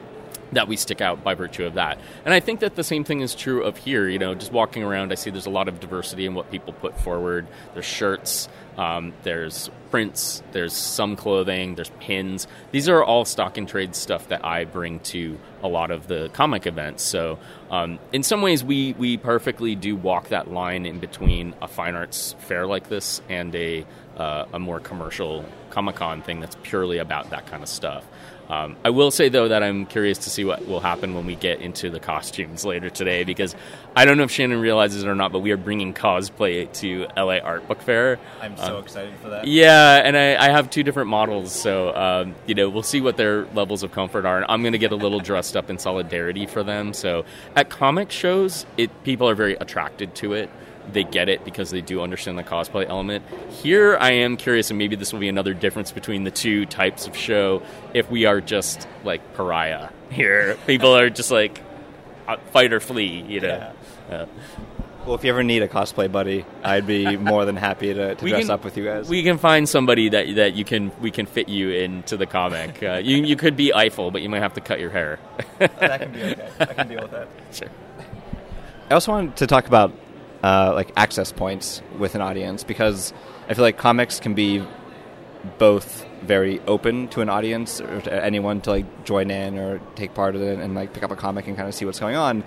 that 0.52 0.68
we 0.68 0.76
stick 0.76 1.00
out 1.00 1.24
by 1.24 1.34
virtue 1.34 1.64
of 1.64 1.74
that. 1.74 1.98
And 2.24 2.32
I 2.32 2.40
think 2.40 2.60
that 2.60 2.76
the 2.76 2.84
same 2.84 3.04
thing 3.04 3.20
is 3.20 3.34
true 3.34 3.62
of 3.64 3.76
here. 3.78 4.08
You 4.08 4.18
know, 4.18 4.34
just 4.34 4.52
walking 4.52 4.82
around, 4.82 5.12
I 5.12 5.16
see 5.16 5.30
there's 5.30 5.46
a 5.46 5.50
lot 5.50 5.68
of 5.68 5.80
diversity 5.80 6.26
in 6.26 6.34
what 6.34 6.50
people 6.50 6.72
put 6.72 6.98
forward. 7.00 7.46
There's 7.72 7.86
shirts, 7.86 8.48
um, 8.76 9.12
there's 9.22 9.70
prints, 9.90 10.42
there's 10.52 10.72
some 10.72 11.16
clothing, 11.16 11.74
there's 11.74 11.90
pins. 12.00 12.46
These 12.70 12.88
are 12.88 13.04
all 13.04 13.24
stock 13.24 13.58
and 13.58 13.68
trade 13.68 13.94
stuff 13.94 14.28
that 14.28 14.44
I 14.44 14.64
bring 14.64 15.00
to 15.00 15.38
a 15.62 15.68
lot 15.68 15.90
of 15.90 16.06
the 16.06 16.30
comic 16.32 16.66
events. 16.66 17.02
So, 17.02 17.38
um, 17.70 17.98
in 18.12 18.22
some 18.22 18.42
ways, 18.42 18.64
we 18.64 18.94
we 18.94 19.16
perfectly 19.16 19.74
do 19.74 19.94
walk 19.94 20.28
that 20.28 20.50
line 20.50 20.86
in 20.86 20.98
between 20.98 21.54
a 21.60 21.68
fine 21.68 21.94
arts 21.94 22.34
fair 22.40 22.66
like 22.66 22.88
this 22.88 23.20
and 23.28 23.54
a 23.54 23.86
uh, 24.16 24.46
a 24.52 24.58
more 24.58 24.80
commercial 24.80 25.44
Comic 25.70 25.96
Con 25.96 26.22
thing 26.22 26.40
that's 26.40 26.56
purely 26.62 26.98
about 26.98 27.30
that 27.30 27.46
kind 27.46 27.62
of 27.62 27.68
stuff. 27.68 28.04
Um, 28.48 28.76
I 28.84 28.90
will 28.90 29.10
say 29.10 29.30
though 29.30 29.48
that 29.48 29.62
I'm 29.62 29.86
curious 29.86 30.18
to 30.18 30.30
see 30.30 30.44
what 30.44 30.66
will 30.66 30.80
happen 30.80 31.14
when 31.14 31.24
we 31.24 31.36
get 31.36 31.60
into 31.60 31.88
the 31.88 32.00
costumes 32.00 32.64
later 32.66 32.90
today 32.90 33.24
because 33.24 33.54
I 33.96 34.04
don't 34.04 34.18
know 34.18 34.24
if 34.24 34.30
Shannon 34.30 34.60
realizes 34.60 35.04
it 35.04 35.08
or 35.08 35.14
not, 35.14 35.32
but 35.32 35.38
we 35.38 35.52
are 35.52 35.56
bringing 35.56 35.94
cosplay 35.94 36.70
to 36.80 37.06
LA 37.16 37.38
Art 37.38 37.66
Book 37.66 37.80
Fair. 37.80 38.18
I'm 38.42 38.56
so 38.66 38.78
um, 38.78 38.82
excited 38.84 39.14
for 39.22 39.30
that. 39.30 39.46
Yeah, 39.46 40.02
and 40.04 40.16
I, 40.16 40.36
I 40.36 40.50
have 40.50 40.70
two 40.70 40.82
different 40.82 41.08
models, 41.08 41.52
so 41.52 41.94
um, 41.94 42.34
you 42.46 42.54
know 42.54 42.68
we'll 42.68 42.82
see 42.82 43.00
what 43.00 43.16
their 43.16 43.44
levels 43.46 43.82
of 43.82 43.92
comfort 43.92 44.24
are. 44.24 44.38
And 44.38 44.46
I'm 44.48 44.62
going 44.62 44.72
to 44.72 44.78
get 44.78 44.92
a 44.92 44.96
little 44.96 45.20
dressed 45.20 45.56
up 45.56 45.70
in 45.70 45.78
solidarity 45.78 46.46
for 46.46 46.62
them. 46.62 46.92
So 46.92 47.24
at 47.56 47.70
comic 47.70 48.10
shows, 48.10 48.66
it 48.76 49.04
people 49.04 49.28
are 49.28 49.34
very 49.34 49.54
attracted 49.54 50.14
to 50.16 50.32
it 50.34 50.50
they 50.90 51.04
get 51.04 51.28
it 51.28 51.44
because 51.44 51.70
they 51.70 51.80
do 51.80 52.02
understand 52.02 52.38
the 52.38 52.42
cosplay 52.42 52.88
element. 52.88 53.24
Here, 53.50 53.96
I 53.96 54.12
am 54.12 54.36
curious, 54.36 54.70
and 54.70 54.78
maybe 54.78 54.96
this 54.96 55.12
will 55.12 55.20
be 55.20 55.28
another 55.28 55.54
difference 55.54 55.92
between 55.92 56.24
the 56.24 56.30
two 56.30 56.66
types 56.66 57.06
of 57.06 57.16
show. 57.16 57.62
If 57.94 58.10
we 58.10 58.24
are 58.24 58.40
just 58.40 58.88
like 59.04 59.34
pariah 59.34 59.90
here, 60.10 60.56
people 60.66 60.96
are 60.96 61.10
just 61.10 61.30
like 61.30 61.60
uh, 62.26 62.36
fight 62.52 62.72
or 62.72 62.80
flee, 62.80 63.22
you 63.22 63.40
know. 63.40 63.72
Yeah. 64.08 64.16
Uh, 64.16 64.26
well, 65.06 65.14
if 65.14 65.24
you 65.24 65.30
ever 65.30 65.42
need 65.42 65.62
a 65.62 65.68
cosplay 65.68 66.10
buddy, 66.10 66.44
I'd 66.62 66.86
be 66.86 67.16
more 67.32 67.44
than 67.44 67.56
happy 67.56 67.92
to, 67.92 68.14
to 68.14 68.28
dress 68.28 68.42
can, 68.42 68.50
up 68.50 68.64
with 68.64 68.76
you 68.76 68.84
guys. 68.84 69.08
We 69.08 69.22
can 69.22 69.38
find 69.38 69.68
somebody 69.68 70.08
that 70.10 70.34
that 70.36 70.54
you 70.54 70.64
can 70.64 70.92
we 71.00 71.10
can 71.10 71.26
fit 71.26 71.48
you 71.48 71.70
into 71.70 72.16
the 72.16 72.26
comic. 72.26 72.80
Uh, 72.92 72.96
you 72.96 73.18
you 73.18 73.36
could 73.36 73.56
be 73.56 73.72
Eiffel, 73.72 74.10
but 74.10 74.22
you 74.22 74.28
might 74.28 74.40
have 74.40 74.54
to 74.54 74.60
cut 74.60 74.80
your 74.80 74.90
hair. 74.90 75.18
oh, 75.38 75.68
that 75.78 76.00
can 76.00 76.12
be 76.12 76.22
okay. 76.22 76.48
I 76.60 76.64
can 76.66 76.88
deal 76.88 77.02
with 77.02 77.10
that. 77.12 77.28
Sure. 77.52 77.68
I 78.90 78.94
also 78.94 79.12
wanted 79.12 79.36
to 79.36 79.46
talk 79.46 79.66
about 79.66 79.92
uh, 80.42 80.72
like 80.74 80.90
access 80.96 81.32
points 81.32 81.80
with 81.98 82.14
an 82.14 82.20
audience 82.20 82.64
because 82.64 83.14
I 83.48 83.54
feel 83.54 83.62
like 83.62 83.78
comics 83.78 84.18
can 84.18 84.34
be 84.34 84.64
both 85.58 86.04
very 86.22 86.60
open 86.66 87.08
to 87.08 87.20
an 87.20 87.28
audience 87.28 87.80
or 87.80 88.00
to 88.00 88.24
anyone 88.24 88.60
to 88.62 88.70
like 88.70 89.04
join 89.04 89.30
in 89.30 89.58
or 89.58 89.80
take 89.94 90.12
part 90.14 90.34
of 90.34 90.42
it 90.42 90.58
and 90.58 90.74
like 90.74 90.92
pick 90.92 91.02
up 91.02 91.10
a 91.10 91.16
comic 91.16 91.46
and 91.46 91.56
kind 91.56 91.68
of 91.68 91.74
see 91.74 91.84
what's 91.84 92.00
going 92.00 92.16
on, 92.16 92.42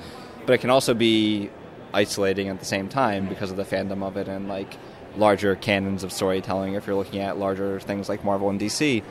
but 0.45 0.53
it 0.53 0.59
can 0.59 0.69
also 0.69 0.93
be 0.93 1.49
isolating 1.95 2.49
at 2.49 2.59
the 2.59 2.65
same 2.65 2.89
time 2.89 3.27
because 3.27 3.49
of 3.49 3.57
the 3.57 3.63
fandom 3.63 4.03
of 4.03 4.17
it 4.17 4.27
and 4.27 4.47
like 4.47 4.77
larger 5.17 5.55
canons 5.55 6.03
of 6.03 6.11
storytelling 6.11 6.73
if 6.73 6.85
you're 6.85 6.95
looking 6.95 7.21
at 7.21 7.37
larger 7.37 7.79
things 7.79 8.09
like 8.09 8.23
Marvel 8.23 8.49
and 8.49 8.59
DC. 8.59 9.01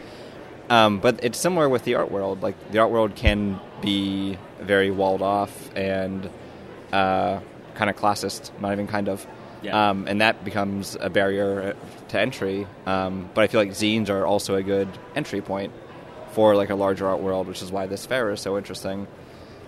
Um, 0.70 0.98
but 0.98 1.20
it's 1.22 1.38
similar 1.38 1.68
with 1.68 1.84
the 1.84 1.94
art 1.94 2.10
world. 2.10 2.42
Like 2.42 2.72
the 2.72 2.78
art 2.78 2.90
world 2.90 3.16
can 3.16 3.60
be 3.82 4.38
very 4.60 4.90
walled 4.90 5.22
off 5.22 5.74
and 5.74 6.30
uh, 6.92 7.40
kind 7.74 7.90
of 7.90 7.96
classist, 7.96 8.50
not 8.60 8.72
even 8.72 8.86
kind 8.86 9.08
of. 9.08 9.26
Yeah. 9.62 9.90
Um, 9.90 10.06
and 10.06 10.20
that 10.20 10.44
becomes 10.44 10.96
a 11.00 11.08
barrier 11.08 11.74
to 12.08 12.20
entry. 12.20 12.66
Um, 12.84 13.30
but 13.32 13.44
I 13.44 13.46
feel 13.46 13.60
like 13.60 13.70
zines 13.70 14.10
are 14.10 14.26
also 14.26 14.56
a 14.56 14.62
good 14.62 14.88
entry 15.14 15.40
point 15.40 15.72
for 16.32 16.54
like 16.54 16.70
a 16.70 16.74
larger 16.74 17.08
art 17.08 17.20
world, 17.20 17.46
which 17.46 17.62
is 17.62 17.72
why 17.72 17.86
this 17.86 18.04
fair 18.04 18.30
is 18.30 18.40
so 18.40 18.58
interesting. 18.58 19.06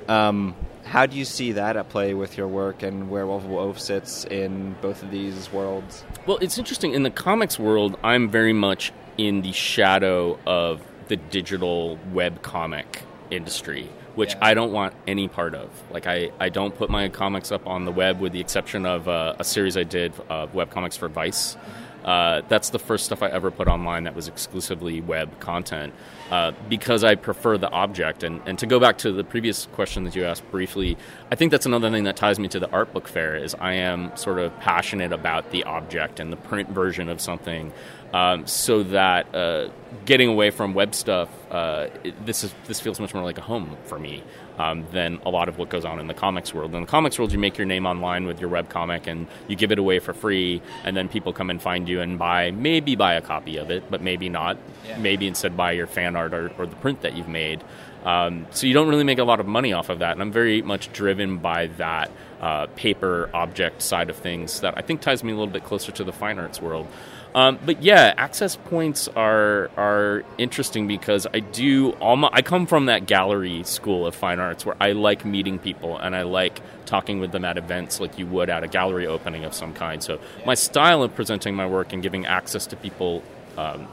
Um, 0.08 0.54
how 0.86 1.04
do 1.04 1.16
you 1.16 1.24
see 1.24 1.52
that 1.52 1.76
at 1.76 1.88
play 1.88 2.14
with 2.14 2.36
your 2.36 2.48
work 2.48 2.82
and 2.82 3.10
where 3.10 3.24
Lovable 3.24 3.58
Oaf 3.58 3.78
sits 3.78 4.24
in 4.24 4.76
both 4.80 5.02
of 5.02 5.10
these 5.10 5.52
worlds? 5.52 6.04
Well, 6.26 6.38
it's 6.38 6.58
interesting. 6.58 6.94
In 6.94 7.02
the 7.02 7.10
comics 7.10 7.58
world, 7.58 7.98
I'm 8.02 8.30
very 8.30 8.52
much 8.52 8.92
in 9.18 9.42
the 9.42 9.52
shadow 9.52 10.38
of 10.46 10.80
the 11.08 11.16
digital 11.16 11.98
web 12.12 12.42
comic 12.42 13.02
industry 13.30 13.90
which 14.16 14.30
yeah. 14.30 14.38
I 14.46 14.54
don't 14.54 14.72
want 14.72 14.94
any 15.06 15.28
part 15.28 15.54
of. 15.54 15.68
Like 15.90 16.06
I, 16.06 16.30
I 16.40 16.48
don't 16.48 16.74
put 16.74 16.90
my 16.90 17.08
comics 17.10 17.52
up 17.52 17.66
on 17.66 17.84
the 17.84 17.92
web 17.92 18.18
with 18.18 18.32
the 18.32 18.40
exception 18.40 18.86
of 18.86 19.06
uh, 19.06 19.34
a 19.38 19.44
series 19.44 19.76
I 19.76 19.84
did 19.84 20.14
of 20.28 20.54
web 20.54 20.70
comics 20.70 20.96
for 20.96 21.08
Vice. 21.08 21.54
Mm-hmm. 21.54 21.85
Uh, 22.06 22.42
that's 22.48 22.70
the 22.70 22.78
first 22.78 23.04
stuff 23.04 23.20
I 23.22 23.28
ever 23.28 23.50
put 23.50 23.66
online 23.66 24.04
that 24.04 24.14
was 24.14 24.28
exclusively 24.28 25.00
web 25.00 25.40
content 25.40 25.92
uh, 26.30 26.52
because 26.68 27.02
I 27.02 27.16
prefer 27.16 27.58
the 27.58 27.68
object. 27.70 28.22
And, 28.22 28.40
and 28.46 28.56
to 28.60 28.66
go 28.66 28.78
back 28.78 28.98
to 28.98 29.12
the 29.12 29.24
previous 29.24 29.66
question 29.72 30.04
that 30.04 30.14
you 30.14 30.24
asked 30.24 30.48
briefly, 30.52 30.96
I 31.32 31.34
think 31.34 31.50
that's 31.50 31.66
another 31.66 31.90
thing 31.90 32.04
that 32.04 32.16
ties 32.16 32.38
me 32.38 32.46
to 32.48 32.60
the 32.60 32.70
art 32.70 32.92
book 32.92 33.08
fair 33.08 33.34
is 33.36 33.56
I 33.56 33.74
am 33.74 34.16
sort 34.16 34.38
of 34.38 34.56
passionate 34.60 35.12
about 35.12 35.50
the 35.50 35.64
object 35.64 36.20
and 36.20 36.32
the 36.32 36.36
print 36.36 36.68
version 36.70 37.08
of 37.08 37.20
something 37.20 37.72
um, 38.12 38.46
so 38.46 38.84
that 38.84 39.34
uh, 39.34 39.68
getting 40.04 40.28
away 40.28 40.50
from 40.50 40.74
web 40.74 40.94
stuff, 40.94 41.28
uh, 41.50 41.88
it, 42.04 42.24
this 42.24 42.44
is 42.44 42.54
this 42.66 42.80
feels 42.80 43.00
much 43.00 43.14
more 43.14 43.24
like 43.24 43.38
a 43.38 43.42
home 43.42 43.76
for 43.84 43.98
me 43.98 44.22
um, 44.58 44.86
than 44.92 45.20
a 45.24 45.30
lot 45.30 45.48
of 45.48 45.58
what 45.58 45.68
goes 45.68 45.84
on 45.84 45.98
in 45.98 46.06
the 46.06 46.14
comics 46.14 46.52
world. 46.54 46.74
In 46.74 46.80
the 46.80 46.86
comics 46.86 47.18
world, 47.18 47.32
you 47.32 47.38
make 47.38 47.58
your 47.58 47.66
name 47.66 47.86
online 47.86 48.26
with 48.26 48.40
your 48.40 48.48
web 48.48 48.68
comic 48.68 49.06
and 49.06 49.26
you 49.48 49.56
give 49.56 49.72
it 49.72 49.78
away 49.78 49.98
for 49.98 50.12
free, 50.12 50.62
and 50.84 50.96
then 50.96 51.08
people 51.08 51.32
come 51.32 51.50
and 51.50 51.60
find 51.60 51.88
you 51.88 52.00
and 52.00 52.18
buy 52.18 52.50
maybe 52.50 52.96
buy 52.96 53.14
a 53.14 53.20
copy 53.20 53.56
of 53.56 53.70
it, 53.70 53.90
but 53.90 54.00
maybe 54.00 54.28
not. 54.28 54.56
Yeah. 54.86 54.98
Maybe 54.98 55.26
instead 55.26 55.56
buy 55.56 55.72
your 55.72 55.86
fan 55.86 56.16
art 56.16 56.32
or, 56.32 56.50
or 56.58 56.66
the 56.66 56.76
print 56.76 57.02
that 57.02 57.16
you've 57.16 57.28
made. 57.28 57.62
Um, 58.04 58.46
so 58.52 58.68
you 58.68 58.74
don't 58.74 58.88
really 58.88 59.04
make 59.04 59.18
a 59.18 59.24
lot 59.24 59.40
of 59.40 59.46
money 59.46 59.72
off 59.72 59.88
of 59.88 59.98
that, 59.98 60.12
and 60.12 60.22
I'm 60.22 60.30
very 60.30 60.62
much 60.62 60.92
driven 60.92 61.38
by 61.38 61.66
that 61.78 62.10
uh, 62.40 62.66
paper 62.76 63.30
object 63.32 63.82
side 63.82 64.10
of 64.10 64.16
things. 64.16 64.60
That 64.60 64.74
I 64.76 64.82
think 64.82 65.00
ties 65.00 65.24
me 65.24 65.32
a 65.32 65.36
little 65.36 65.52
bit 65.52 65.64
closer 65.64 65.92
to 65.92 66.04
the 66.04 66.12
fine 66.12 66.38
arts 66.38 66.60
world. 66.60 66.86
Um, 67.34 67.58
but 67.66 67.82
yeah, 67.82 68.14
access 68.16 68.56
points 68.56 69.08
are 69.08 69.70
are 69.76 70.24
interesting 70.38 70.86
because 70.86 71.26
I 71.32 71.40
do 71.40 71.90
almost 71.92 72.32
I 72.34 72.40
come 72.40 72.66
from 72.66 72.86
that 72.86 73.06
gallery 73.06 73.62
school 73.64 74.06
of 74.06 74.14
fine 74.14 74.40
arts 74.40 74.64
where 74.64 74.76
I 74.80 74.92
like 74.92 75.26
meeting 75.26 75.58
people 75.58 75.98
and 75.98 76.16
I 76.16 76.22
like 76.22 76.62
talking 76.86 77.20
with 77.20 77.32
them 77.32 77.44
at 77.44 77.58
events 77.58 78.00
like 78.00 78.18
you 78.18 78.26
would 78.26 78.48
at 78.48 78.64
a 78.64 78.68
gallery 78.68 79.06
opening 79.06 79.44
of 79.44 79.52
some 79.52 79.74
kind. 79.74 80.02
So 80.02 80.18
my 80.46 80.54
style 80.54 81.02
of 81.02 81.14
presenting 81.14 81.54
my 81.54 81.66
work 81.66 81.92
and 81.92 82.02
giving 82.02 82.24
access 82.24 82.66
to 82.68 82.76
people 82.76 83.22
um, 83.58 83.86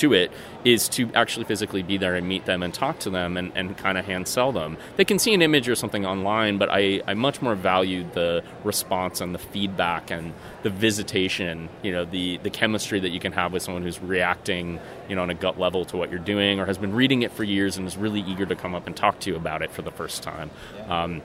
to 0.00 0.12
it 0.12 0.30
is 0.64 0.88
to 0.90 1.10
actually 1.14 1.44
physically 1.44 1.82
be 1.82 1.96
there 1.96 2.14
and 2.14 2.28
meet 2.28 2.44
them 2.44 2.62
and 2.62 2.74
talk 2.74 2.98
to 3.00 3.10
them 3.10 3.36
and, 3.36 3.52
and 3.54 3.76
kind 3.76 3.96
of 3.96 4.04
hand 4.04 4.28
sell 4.28 4.52
them. 4.52 4.76
They 4.96 5.04
can 5.04 5.18
see 5.18 5.32
an 5.32 5.42
image 5.42 5.68
or 5.68 5.74
something 5.74 6.04
online, 6.04 6.58
but 6.58 6.68
I, 6.70 7.02
I 7.06 7.14
much 7.14 7.40
more 7.40 7.54
value 7.54 8.04
the 8.12 8.42
response 8.64 9.20
and 9.20 9.34
the 9.34 9.38
feedback 9.38 10.10
and 10.10 10.34
the 10.62 10.70
visitation, 10.70 11.68
you 11.82 11.92
know, 11.92 12.04
the, 12.04 12.38
the 12.38 12.50
chemistry 12.50 13.00
that 13.00 13.10
you 13.10 13.20
can 13.20 13.32
have 13.32 13.52
with 13.52 13.62
someone 13.62 13.82
who's 13.82 14.00
reacting, 14.00 14.80
you 15.08 15.16
know, 15.16 15.22
on 15.22 15.30
a 15.30 15.34
gut 15.34 15.58
level 15.58 15.84
to 15.86 15.96
what 15.96 16.10
you're 16.10 16.18
doing 16.18 16.60
or 16.60 16.66
has 16.66 16.78
been 16.78 16.94
reading 16.94 17.22
it 17.22 17.32
for 17.32 17.44
years 17.44 17.76
and 17.76 17.86
is 17.86 17.96
really 17.96 18.20
eager 18.20 18.46
to 18.46 18.56
come 18.56 18.74
up 18.74 18.86
and 18.86 18.96
talk 18.96 19.20
to 19.20 19.30
you 19.30 19.36
about 19.36 19.62
it 19.62 19.70
for 19.70 19.82
the 19.82 19.92
first 19.92 20.22
time. 20.22 20.50
Yeah. 20.76 21.02
Um, 21.02 21.22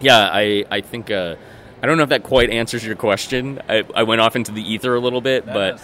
yeah, 0.00 0.28
I 0.30 0.64
I 0.70 0.80
think. 0.80 1.10
Uh, 1.10 1.36
I 1.82 1.86
don't 1.86 1.98
know 1.98 2.04
if 2.04 2.08
that 2.08 2.22
quite 2.22 2.50
answers 2.50 2.84
your 2.84 2.96
question. 2.96 3.60
I, 3.68 3.84
I 3.94 4.02
went 4.04 4.20
off 4.20 4.34
into 4.34 4.50
the 4.50 4.62
ether 4.62 4.94
a 4.94 5.00
little 5.00 5.20
bit, 5.20 5.44
but 5.44 5.78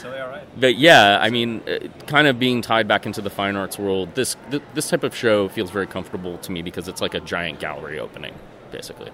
but 0.58 0.76
yeah, 0.76 1.18
I 1.20 1.30
mean, 1.30 1.62
uh, 1.68 1.86
kind 2.06 2.26
of 2.26 2.38
being 2.38 2.62
tied 2.62 2.88
back 2.88 3.04
into 3.06 3.20
the 3.20 3.30
fine 3.30 3.56
arts 3.56 3.78
world. 3.78 4.14
This 4.14 4.36
th- 4.50 4.62
this 4.74 4.88
type 4.88 5.04
of 5.04 5.14
show 5.14 5.48
feels 5.48 5.70
very 5.70 5.86
comfortable 5.86 6.38
to 6.38 6.52
me 6.52 6.62
because 6.62 6.88
it's 6.88 7.00
like 7.02 7.14
a 7.14 7.20
giant 7.20 7.60
gallery 7.60 7.98
opening, 7.98 8.34
basically. 8.70 9.10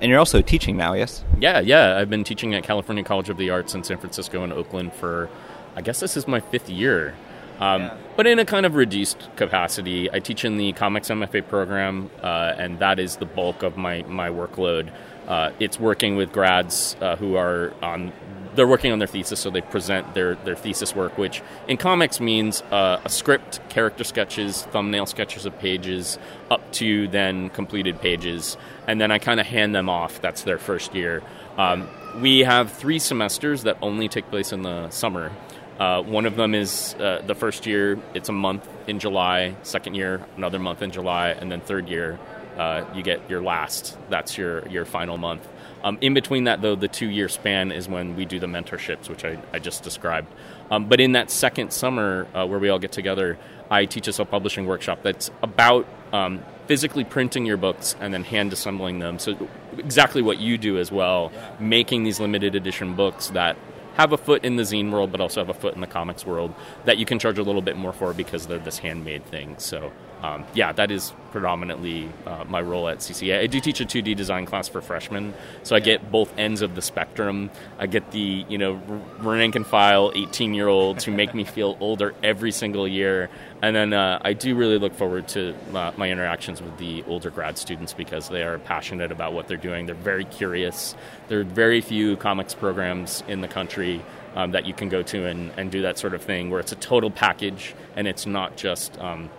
And 0.00 0.10
you're 0.10 0.18
also 0.18 0.42
teaching 0.42 0.76
now, 0.76 0.92
yes? 0.92 1.24
Yeah, 1.38 1.60
yeah. 1.60 1.96
I've 1.96 2.10
been 2.10 2.24
teaching 2.24 2.54
at 2.54 2.62
California 2.62 3.02
College 3.02 3.30
of 3.30 3.38
the 3.38 3.50
Arts 3.50 3.74
in 3.74 3.84
San 3.84 3.96
Francisco 3.96 4.42
and 4.44 4.52
Oakland 4.52 4.92
for, 4.92 5.30
I 5.76 5.80
guess 5.80 6.00
this 6.00 6.16
is 6.16 6.28
my 6.28 6.40
fifth 6.40 6.68
year. 6.68 7.14
Um, 7.60 7.82
yeah. 7.82 7.96
But 8.16 8.26
in 8.26 8.38
a 8.38 8.44
kind 8.44 8.66
of 8.66 8.74
reduced 8.74 9.28
capacity, 9.36 10.10
I 10.12 10.20
teach 10.20 10.44
in 10.44 10.56
the 10.56 10.72
comics 10.72 11.08
MFA 11.08 11.48
program, 11.48 12.10
uh, 12.22 12.54
and 12.56 12.78
that 12.78 12.98
is 12.98 13.16
the 13.16 13.26
bulk 13.26 13.62
of 13.62 13.76
my, 13.76 14.02
my 14.02 14.28
workload. 14.28 14.92
Uh, 15.26 15.52
it's 15.58 15.80
working 15.80 16.16
with 16.16 16.32
grads 16.32 16.96
uh, 17.00 17.16
who 17.16 17.36
are 17.36 17.72
on 17.82 18.12
they're 18.54 18.68
working 18.68 18.92
on 18.92 18.98
their 18.98 19.08
thesis, 19.08 19.40
so 19.40 19.50
they 19.50 19.60
present 19.60 20.14
their, 20.14 20.36
their 20.36 20.54
thesis 20.54 20.94
work, 20.94 21.18
which 21.18 21.42
in 21.68 21.76
comics 21.76 22.20
means 22.20 22.62
uh, 22.70 23.00
a 23.04 23.08
script, 23.08 23.60
character 23.68 24.04
sketches, 24.04 24.62
thumbnail 24.64 25.06
sketches 25.06 25.46
of 25.46 25.58
pages, 25.58 26.18
up 26.50 26.72
to 26.72 27.08
then 27.08 27.50
completed 27.50 28.00
pages, 28.00 28.56
and 28.86 29.00
then 29.00 29.10
I 29.10 29.18
kind 29.18 29.40
of 29.40 29.46
hand 29.46 29.74
them 29.74 29.88
off. 29.88 30.20
That's 30.20 30.42
their 30.42 30.58
first 30.58 30.94
year. 30.94 31.22
Um, 31.56 31.88
we 32.20 32.40
have 32.40 32.72
three 32.72 32.98
semesters 32.98 33.64
that 33.64 33.76
only 33.82 34.08
take 34.08 34.28
place 34.30 34.52
in 34.52 34.62
the 34.62 34.90
summer. 34.90 35.32
Uh, 35.78 36.02
one 36.02 36.24
of 36.24 36.36
them 36.36 36.54
is 36.54 36.94
uh, 36.94 37.22
the 37.26 37.34
first 37.34 37.66
year, 37.66 37.98
it's 38.14 38.28
a 38.28 38.32
month 38.32 38.68
in 38.86 39.00
July, 39.00 39.56
second 39.62 39.94
year, 39.94 40.24
another 40.36 40.58
month 40.58 40.82
in 40.82 40.90
July, 40.90 41.30
and 41.30 41.50
then 41.50 41.60
third 41.60 41.88
year, 41.88 42.18
uh, 42.56 42.84
you 42.94 43.02
get 43.02 43.28
your 43.28 43.42
last. 43.42 43.98
That's 44.08 44.38
your, 44.38 44.66
your 44.68 44.84
final 44.84 45.16
month. 45.16 45.46
Um, 45.82 45.98
in 46.00 46.14
between 46.14 46.44
that, 46.44 46.62
though, 46.62 46.76
the 46.76 46.88
two 46.88 47.08
year 47.08 47.28
span 47.28 47.72
is 47.72 47.88
when 47.88 48.16
we 48.16 48.24
do 48.24 48.38
the 48.38 48.46
mentorships, 48.46 49.08
which 49.08 49.24
I, 49.24 49.38
I 49.52 49.58
just 49.58 49.82
described. 49.82 50.32
Um, 50.70 50.88
but 50.88 51.00
in 51.00 51.12
that 51.12 51.30
second 51.30 51.72
summer 51.72 52.26
uh, 52.34 52.46
where 52.46 52.58
we 52.58 52.70
all 52.70 52.78
get 52.78 52.92
together, 52.92 53.36
I 53.70 53.84
teach 53.84 54.08
a 54.08 54.12
self 54.12 54.30
publishing 54.30 54.66
workshop 54.66 55.00
that's 55.02 55.30
about 55.42 55.86
um, 56.12 56.42
physically 56.66 57.04
printing 57.04 57.44
your 57.44 57.56
books 57.58 57.96
and 58.00 58.14
then 58.14 58.24
hand 58.24 58.52
assembling 58.52 58.98
them. 58.98 59.18
So, 59.18 59.48
exactly 59.76 60.22
what 60.22 60.38
you 60.38 60.56
do 60.56 60.78
as 60.78 60.90
well, 60.90 61.32
making 61.58 62.04
these 62.04 62.18
limited 62.18 62.54
edition 62.54 62.94
books 62.94 63.28
that 63.30 63.56
have 63.94 64.12
a 64.12 64.18
foot 64.18 64.44
in 64.44 64.56
the 64.56 64.62
zine 64.62 64.90
world, 64.90 65.10
but 65.10 65.20
also 65.20 65.40
have 65.40 65.48
a 65.48 65.54
foot 65.54 65.74
in 65.74 65.80
the 65.80 65.86
comics 65.86 66.26
world 66.26 66.54
that 66.84 66.98
you 66.98 67.06
can 67.06 67.18
charge 67.18 67.38
a 67.38 67.42
little 67.42 67.62
bit 67.62 67.76
more 67.76 67.92
for 67.92 68.12
because 68.12 68.46
they're 68.46 68.58
this 68.58 68.78
handmade 68.78 69.24
thing. 69.26 69.54
So, 69.58 69.92
um, 70.24 70.44
yeah, 70.54 70.72
that 70.72 70.90
is 70.90 71.12
predominantly 71.32 72.08
uh, 72.26 72.44
my 72.48 72.62
role 72.62 72.88
at 72.88 72.98
CCA. 72.98 73.40
I 73.40 73.46
do 73.46 73.60
teach 73.60 73.80
a 73.82 73.84
2D 73.84 74.16
design 74.16 74.46
class 74.46 74.68
for 74.68 74.80
freshmen, 74.80 75.34
so 75.64 75.76
I 75.76 75.80
get 75.80 76.10
both 76.10 76.32
ends 76.38 76.62
of 76.62 76.74
the 76.74 76.80
spectrum. 76.80 77.50
I 77.78 77.86
get 77.86 78.10
the 78.10 78.46
you 78.48 78.56
know 78.56 78.80
rank 79.18 79.54
and 79.54 79.66
file 79.66 80.12
18 80.14 80.54
year 80.54 80.68
olds 80.68 81.04
who 81.04 81.12
make 81.12 81.34
me 81.34 81.44
feel 81.44 81.76
older 81.78 82.14
every 82.22 82.52
single 82.52 82.88
year, 82.88 83.28
and 83.60 83.76
then 83.76 83.92
uh, 83.92 84.18
I 84.22 84.32
do 84.32 84.54
really 84.54 84.78
look 84.78 84.94
forward 84.94 85.28
to 85.28 85.54
uh, 85.74 85.92
my 85.98 86.10
interactions 86.10 86.62
with 86.62 86.78
the 86.78 87.04
older 87.06 87.28
grad 87.28 87.58
students 87.58 87.92
because 87.92 88.30
they 88.30 88.42
are 88.42 88.58
passionate 88.58 89.12
about 89.12 89.34
what 89.34 89.46
they're 89.46 89.58
doing. 89.58 89.84
They're 89.84 89.94
very 89.94 90.24
curious. 90.24 90.96
There 91.28 91.40
are 91.40 91.44
very 91.44 91.82
few 91.82 92.16
comics 92.16 92.54
programs 92.54 93.22
in 93.28 93.42
the 93.42 93.48
country. 93.48 94.02
Um, 94.36 94.50
that 94.50 94.66
you 94.66 94.74
can 94.74 94.88
go 94.88 95.00
to 95.00 95.26
and, 95.26 95.52
and 95.56 95.70
do 95.70 95.82
that 95.82 95.96
sort 95.96 96.12
of 96.12 96.20
thing 96.20 96.50
where 96.50 96.58
it's 96.58 96.72
a 96.72 96.74
total 96.74 97.08
package 97.08 97.72
and 97.94 98.08
it's 98.08 98.26
not 98.26 98.56
just 98.56 98.98
um, 98.98 99.30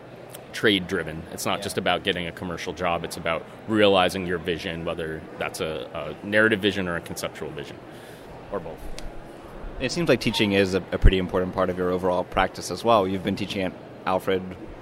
trade 0.56 0.88
driven. 0.88 1.22
It's 1.32 1.46
not 1.46 1.60
yeah. 1.60 1.64
just 1.64 1.78
about 1.78 2.04
getting 2.04 2.28
a 2.28 2.32
commercial 2.32 2.74
job, 2.74 3.04
it's 3.04 3.18
about 3.18 3.46
realizing 3.68 4.26
your 4.26 4.40
vision, 4.40 4.86
whether 4.86 5.22
that's 5.38 5.60
a, 5.60 6.16
a, 6.24 6.26
narrative 6.26 6.62
vision 6.62 6.88
or 6.88 6.96
a 6.96 7.02
conceptual 7.02 7.52
vision, 7.52 7.78
or 8.52 8.60
both. 8.60 8.80
It 9.80 9.92
seems 9.92 10.08
like 10.08 10.22
teaching 10.22 10.54
is 10.54 10.74
a, 10.74 10.82
a, 10.94 10.98
pretty 10.98 11.18
important 11.18 11.54
part 11.54 11.70
of 11.70 11.78
your 11.78 11.92
overall 11.92 12.24
practice 12.24 12.72
as 12.72 12.84
well. 12.84 13.06
You've 13.06 13.24
been 13.24 13.36
teaching 13.36 13.64
at 13.64 13.74
Alfred 14.06 14.42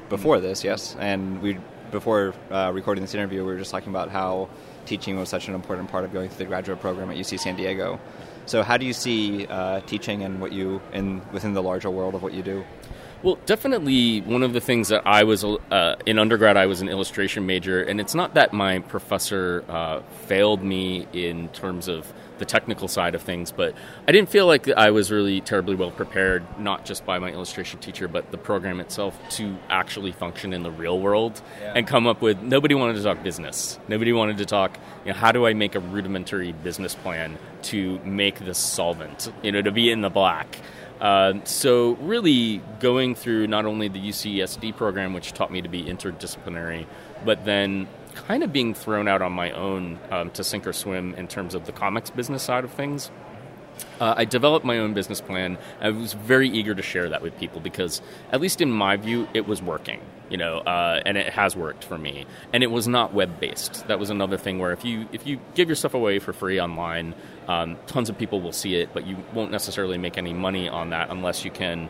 before 0.09 0.39
this, 0.39 0.63
yes? 0.63 0.95
And 0.99 1.41
we 1.41 1.57
before 1.91 2.33
uh, 2.51 2.71
recording 2.73 3.03
this 3.03 3.13
interview, 3.13 3.39
we 3.39 3.53
were 3.53 3.57
just 3.57 3.71
talking 3.71 3.89
about 3.89 4.09
how 4.09 4.49
teaching 4.85 5.17
was 5.17 5.29
such 5.29 5.47
an 5.47 5.55
important 5.55 5.89
part 5.89 6.03
of 6.03 6.13
going 6.13 6.29
through 6.29 6.39
the 6.39 6.45
graduate 6.45 6.79
program 6.81 7.09
at 7.09 7.17
UC 7.17 7.39
San 7.39 7.55
Diego. 7.55 7.99
So, 8.45 8.61
how 8.61 8.77
do 8.77 8.85
you 8.85 8.93
see 8.93 9.47
uh, 9.47 9.81
teaching 9.81 10.23
and 10.23 10.41
what 10.41 10.51
you 10.51 10.81
in 10.91 11.21
within 11.31 11.53
the 11.53 11.63
larger 11.63 11.89
world 11.89 12.13
of 12.15 12.21
what 12.21 12.33
you 12.33 12.43
do? 12.43 12.63
Well, 13.23 13.39
definitely 13.45 14.19
one 14.19 14.43
of 14.43 14.51
the 14.51 14.59
things 14.59 14.89
that 14.89 15.07
I 15.07 15.23
was 15.23 15.45
uh, 15.45 15.95
in 16.05 16.19
undergrad, 16.19 16.57
I 16.57 16.65
was 16.65 16.81
an 16.81 16.89
illustration 16.89 17.45
major, 17.45 17.81
and 17.81 18.01
it's 18.01 18.13
not 18.13 18.33
that 18.33 18.51
my 18.51 18.79
professor 18.79 19.63
uh, 19.69 20.01
failed 20.27 20.61
me 20.61 21.07
in 21.13 21.47
terms 21.49 21.87
of 21.87 22.11
the 22.39 22.43
technical 22.43 22.89
side 22.89 23.15
of 23.15 23.21
things, 23.21 23.49
but 23.53 23.75
I 24.09 24.11
didn't 24.11 24.27
feel 24.27 24.45
like 24.45 24.67
I 24.67 24.91
was 24.91 25.09
really 25.09 25.39
terribly 25.39 25.75
well 25.75 25.91
prepared, 25.91 26.43
not 26.59 26.83
just 26.83 27.05
by 27.05 27.17
my 27.17 27.31
illustration 27.31 27.79
teacher, 27.79 28.09
but 28.09 28.29
the 28.31 28.37
program 28.37 28.81
itself, 28.81 29.17
to 29.37 29.55
actually 29.69 30.11
function 30.11 30.51
in 30.51 30.63
the 30.63 30.71
real 30.71 30.99
world 30.99 31.41
yeah. 31.61 31.73
and 31.77 31.87
come 31.87 32.07
up 32.07 32.21
with. 32.21 32.41
Nobody 32.41 32.75
wanted 32.75 32.97
to 32.97 33.03
talk 33.03 33.23
business. 33.23 33.79
Nobody 33.87 34.11
wanted 34.11 34.39
to 34.39 34.45
talk, 34.45 34.77
you 35.05 35.13
know, 35.13 35.17
how 35.17 35.31
do 35.31 35.45
I 35.45 35.53
make 35.53 35.75
a 35.75 35.79
rudimentary 35.79 36.51
business 36.51 36.93
plan 36.93 37.37
to 37.63 37.99
make 37.99 38.39
this 38.39 38.57
solvent, 38.57 39.31
you 39.41 39.53
know, 39.53 39.61
to 39.61 39.71
be 39.71 39.89
in 39.89 40.01
the 40.01 40.09
black. 40.09 40.57
Uh, 41.03 41.33
so 41.43 41.95
really 41.95 42.61
going 42.79 43.13
through 43.13 43.45
not 43.45 43.65
only 43.65 43.89
the 43.89 43.99
UCSD 43.99 44.73
program, 44.77 45.11
which 45.11 45.33
taught 45.33 45.51
me 45.51 45.61
to 45.61 45.67
be 45.67 45.83
interdisciplinary, 45.83 46.85
but 47.25 47.43
then 47.43 47.89
kind 48.15 48.41
of 48.41 48.53
being 48.53 48.73
thrown 48.73 49.05
out 49.09 49.21
on 49.21 49.33
my 49.33 49.51
own 49.51 49.99
um, 50.11 50.31
to 50.31 50.45
sink 50.45 50.65
or 50.65 50.71
swim 50.71 51.13
in 51.15 51.27
terms 51.27 51.55
of 51.55 51.65
the 51.65 51.73
comics 51.73 52.09
business 52.09 52.41
side 52.41 52.63
of 52.63 52.71
things. 52.71 53.11
Uh, 53.99 54.13
I 54.17 54.25
developed 54.25 54.65
my 54.65 54.79
own 54.79 54.93
business 54.93 55.21
plan. 55.21 55.57
I 55.79 55.89
was 55.89 56.13
very 56.13 56.49
eager 56.49 56.75
to 56.75 56.81
share 56.81 57.09
that 57.09 57.21
with 57.21 57.37
people 57.37 57.61
because, 57.61 58.01
at 58.31 58.41
least 58.41 58.61
in 58.61 58.71
my 58.71 58.97
view, 58.97 59.27
it 59.33 59.47
was 59.47 59.61
working. 59.61 60.01
You 60.29 60.37
know, 60.37 60.59
uh, 60.59 60.99
and 61.05 61.15
it 61.15 61.31
has 61.33 61.55
worked 61.55 61.83
for 61.83 61.97
me. 61.97 62.25
And 62.53 62.63
it 62.63 62.71
was 62.71 62.87
not 62.87 63.13
web 63.13 63.39
based. 63.39 63.87
That 63.87 63.99
was 63.99 64.09
another 64.09 64.37
thing 64.37 64.57
where 64.57 64.71
if 64.71 64.83
you 64.83 65.07
if 65.11 65.27
you 65.27 65.39
give 65.53 65.69
your 65.69 65.75
stuff 65.75 65.93
away 65.93 66.17
for 66.19 66.33
free 66.33 66.59
online, 66.59 67.13
um, 67.47 67.77
tons 67.85 68.09
of 68.09 68.17
people 68.17 68.41
will 68.41 68.51
see 68.51 68.75
it, 68.75 68.89
but 68.93 69.05
you 69.05 69.17
won't 69.33 69.51
necessarily 69.51 69.97
make 69.97 70.17
any 70.17 70.33
money 70.33 70.67
on 70.67 70.89
that 70.89 71.11
unless 71.11 71.45
you 71.45 71.51
can 71.51 71.87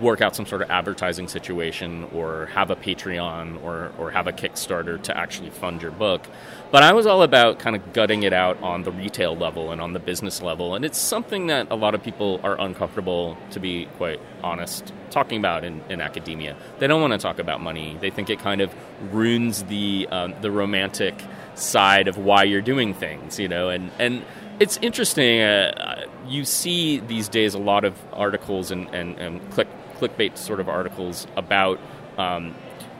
work 0.00 0.20
out 0.20 0.34
some 0.34 0.46
sort 0.46 0.62
of 0.62 0.70
advertising 0.70 1.28
situation 1.28 2.08
or 2.14 2.46
have 2.46 2.70
a 2.70 2.76
Patreon 2.76 3.62
or, 3.62 3.92
or 3.98 4.10
have 4.10 4.26
a 4.26 4.32
Kickstarter 4.32 5.00
to 5.02 5.16
actually 5.16 5.50
fund 5.50 5.82
your 5.82 5.90
book. 5.90 6.26
But 6.70 6.82
I 6.82 6.92
was 6.92 7.06
all 7.06 7.22
about 7.22 7.58
kind 7.58 7.76
of 7.76 7.92
gutting 7.92 8.22
it 8.22 8.32
out 8.32 8.60
on 8.62 8.82
the 8.82 8.90
retail 8.90 9.36
level 9.36 9.70
and 9.70 9.80
on 9.80 9.92
the 9.92 9.98
business 9.98 10.40
level. 10.40 10.74
And 10.74 10.84
it's 10.84 10.98
something 10.98 11.48
that 11.48 11.68
a 11.70 11.74
lot 11.74 11.94
of 11.94 12.02
people 12.02 12.40
are 12.42 12.58
uncomfortable, 12.60 13.36
to 13.50 13.60
be 13.60 13.86
quite 13.98 14.20
honest, 14.42 14.92
talking 15.10 15.38
about 15.38 15.64
in, 15.64 15.82
in 15.88 16.00
academia. 16.00 16.56
They 16.78 16.86
don't 16.86 17.00
want 17.00 17.12
to 17.12 17.18
talk 17.18 17.38
about 17.38 17.60
money. 17.60 17.98
They 18.00 18.10
think 18.10 18.30
it 18.30 18.38
kind 18.38 18.60
of 18.60 18.74
ruins 19.12 19.64
the, 19.64 20.08
um, 20.10 20.34
the 20.40 20.50
romantic 20.50 21.14
side 21.54 22.08
of 22.08 22.16
why 22.16 22.44
you're 22.44 22.62
doing 22.62 22.94
things, 22.94 23.38
you 23.38 23.48
know, 23.48 23.68
and, 23.68 23.90
and 23.98 24.24
it's 24.58 24.78
interesting. 24.80 25.40
Uh, 25.40 26.06
you 26.26 26.44
see 26.44 27.00
these 27.00 27.28
days 27.28 27.54
a 27.54 27.58
lot 27.58 27.84
of 27.84 27.94
articles 28.12 28.70
and, 28.70 28.88
and, 28.94 29.18
and 29.18 29.50
click, 29.50 29.68
clickbait 30.02 30.36
sort 30.36 30.60
of 30.60 30.68
articles 30.68 31.26
about 31.36 31.78
um, 32.18 32.54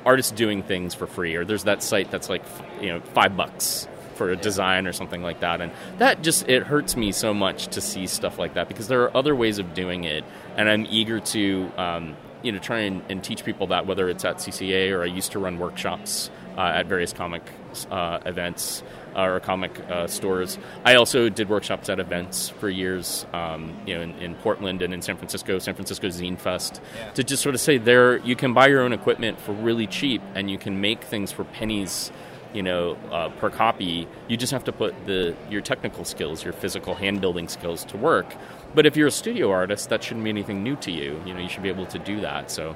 artists 0.04 0.32
doing 0.32 0.62
things 0.62 0.94
for 0.94 1.06
free, 1.06 1.34
or 1.34 1.44
there's 1.44 1.64
that 1.64 1.82
site 1.82 2.10
that's 2.10 2.28
like 2.28 2.42
you 2.80 2.88
know 2.88 3.00
five 3.00 3.36
bucks 3.36 3.88
for 4.14 4.30
a 4.30 4.36
design 4.36 4.86
or 4.86 4.92
something 4.92 5.22
like 5.22 5.40
that, 5.40 5.60
and 5.60 5.72
that 5.98 6.22
just 6.22 6.48
it 6.48 6.62
hurts 6.64 6.96
me 6.96 7.12
so 7.12 7.34
much 7.34 7.68
to 7.68 7.80
see 7.80 8.06
stuff 8.06 8.38
like 8.38 8.54
that 8.54 8.68
because 8.68 8.88
there 8.88 9.02
are 9.02 9.16
other 9.16 9.34
ways 9.34 9.58
of 9.58 9.74
doing 9.74 10.04
it, 10.04 10.24
and 10.56 10.68
I'm 10.68 10.86
eager 10.88 11.20
to 11.20 11.70
um, 11.76 12.16
you 12.42 12.52
know 12.52 12.58
try 12.58 12.80
and, 12.80 13.02
and, 13.08 13.22
teach 13.22 13.44
people 13.44 13.68
that 13.68 13.86
whether 13.86 14.08
it's 14.08 14.24
at 14.24 14.36
CCA 14.36 14.92
or 14.92 15.02
I 15.02 15.06
used 15.06 15.32
to 15.32 15.38
run 15.38 15.58
workshops 15.58 16.30
uh, 16.56 16.60
at 16.60 16.86
various 16.86 17.12
comic 17.12 17.42
uh, 17.90 18.20
events 18.26 18.82
uh, 19.14 19.22
or 19.22 19.40
comic 19.40 19.78
uh, 19.90 20.06
stores. 20.06 20.58
I 20.85 20.94
also 20.94 21.28
did 21.28 21.48
workshops 21.48 21.88
at 21.88 22.00
events 22.00 22.48
for 22.48 22.68
years, 22.68 23.26
um, 23.32 23.76
you 23.87 23.94
know, 23.94 24.02
in, 24.02 24.11
in, 24.18 24.35
Portland 24.37 24.82
and 24.82 24.94
in 24.94 25.02
San 25.02 25.16
Francisco, 25.16 25.58
San 25.58 25.74
Francisco 25.74 26.08
Zine 26.08 26.38
Fest, 26.38 26.80
yeah. 26.96 27.11
to 27.11 27.24
just 27.24 27.42
sort 27.42 27.54
of 27.54 27.61
say 27.61 27.78
there 27.78 28.18
you 28.18 28.37
can 28.37 28.54
buy 28.54 28.68
your 28.68 28.80
own 28.80 28.92
equipment 28.92 29.40
for 29.40 29.52
really 29.52 29.87
cheap 29.87 30.22
and 30.35 30.50
you 30.50 30.58
can 30.58 30.80
make 30.80 31.04
things 31.04 31.30
for 31.30 31.44
pennies 31.44 32.11
you 32.52 32.62
know, 32.62 32.96
uh, 33.11 33.30
per 33.30 33.50
copy. 33.50 34.06
You 34.28 34.37
just 34.37 34.52
have 34.52 34.64
to 34.64 34.72
put 34.72 34.94
the 35.06 35.35
your 35.48 35.62
technical 35.62 36.04
skills, 36.04 36.44
your 36.44 36.52
physical 36.52 36.94
hand 36.94 37.20
building 37.20 37.48
skills 37.48 37.85
to 37.87 37.96
work. 37.96 38.35
But 38.74 38.87
if 38.87 38.96
you're 38.96 39.08
a 39.08 39.12
studio 39.12 39.50
artist, 39.50 39.90
that 39.90 40.02
shouldn't 40.02 40.24
be 40.24 40.30
anything 40.30 40.62
new 40.62 40.76
to 40.76 40.90
you. 40.90 41.20
You 41.26 41.35
know, 41.35 41.40
you 41.40 41.48
should 41.48 41.62
be 41.62 41.68
able 41.68 41.87
to 41.87 41.98
do 41.98 42.20
that. 42.20 42.50
So, 42.50 42.74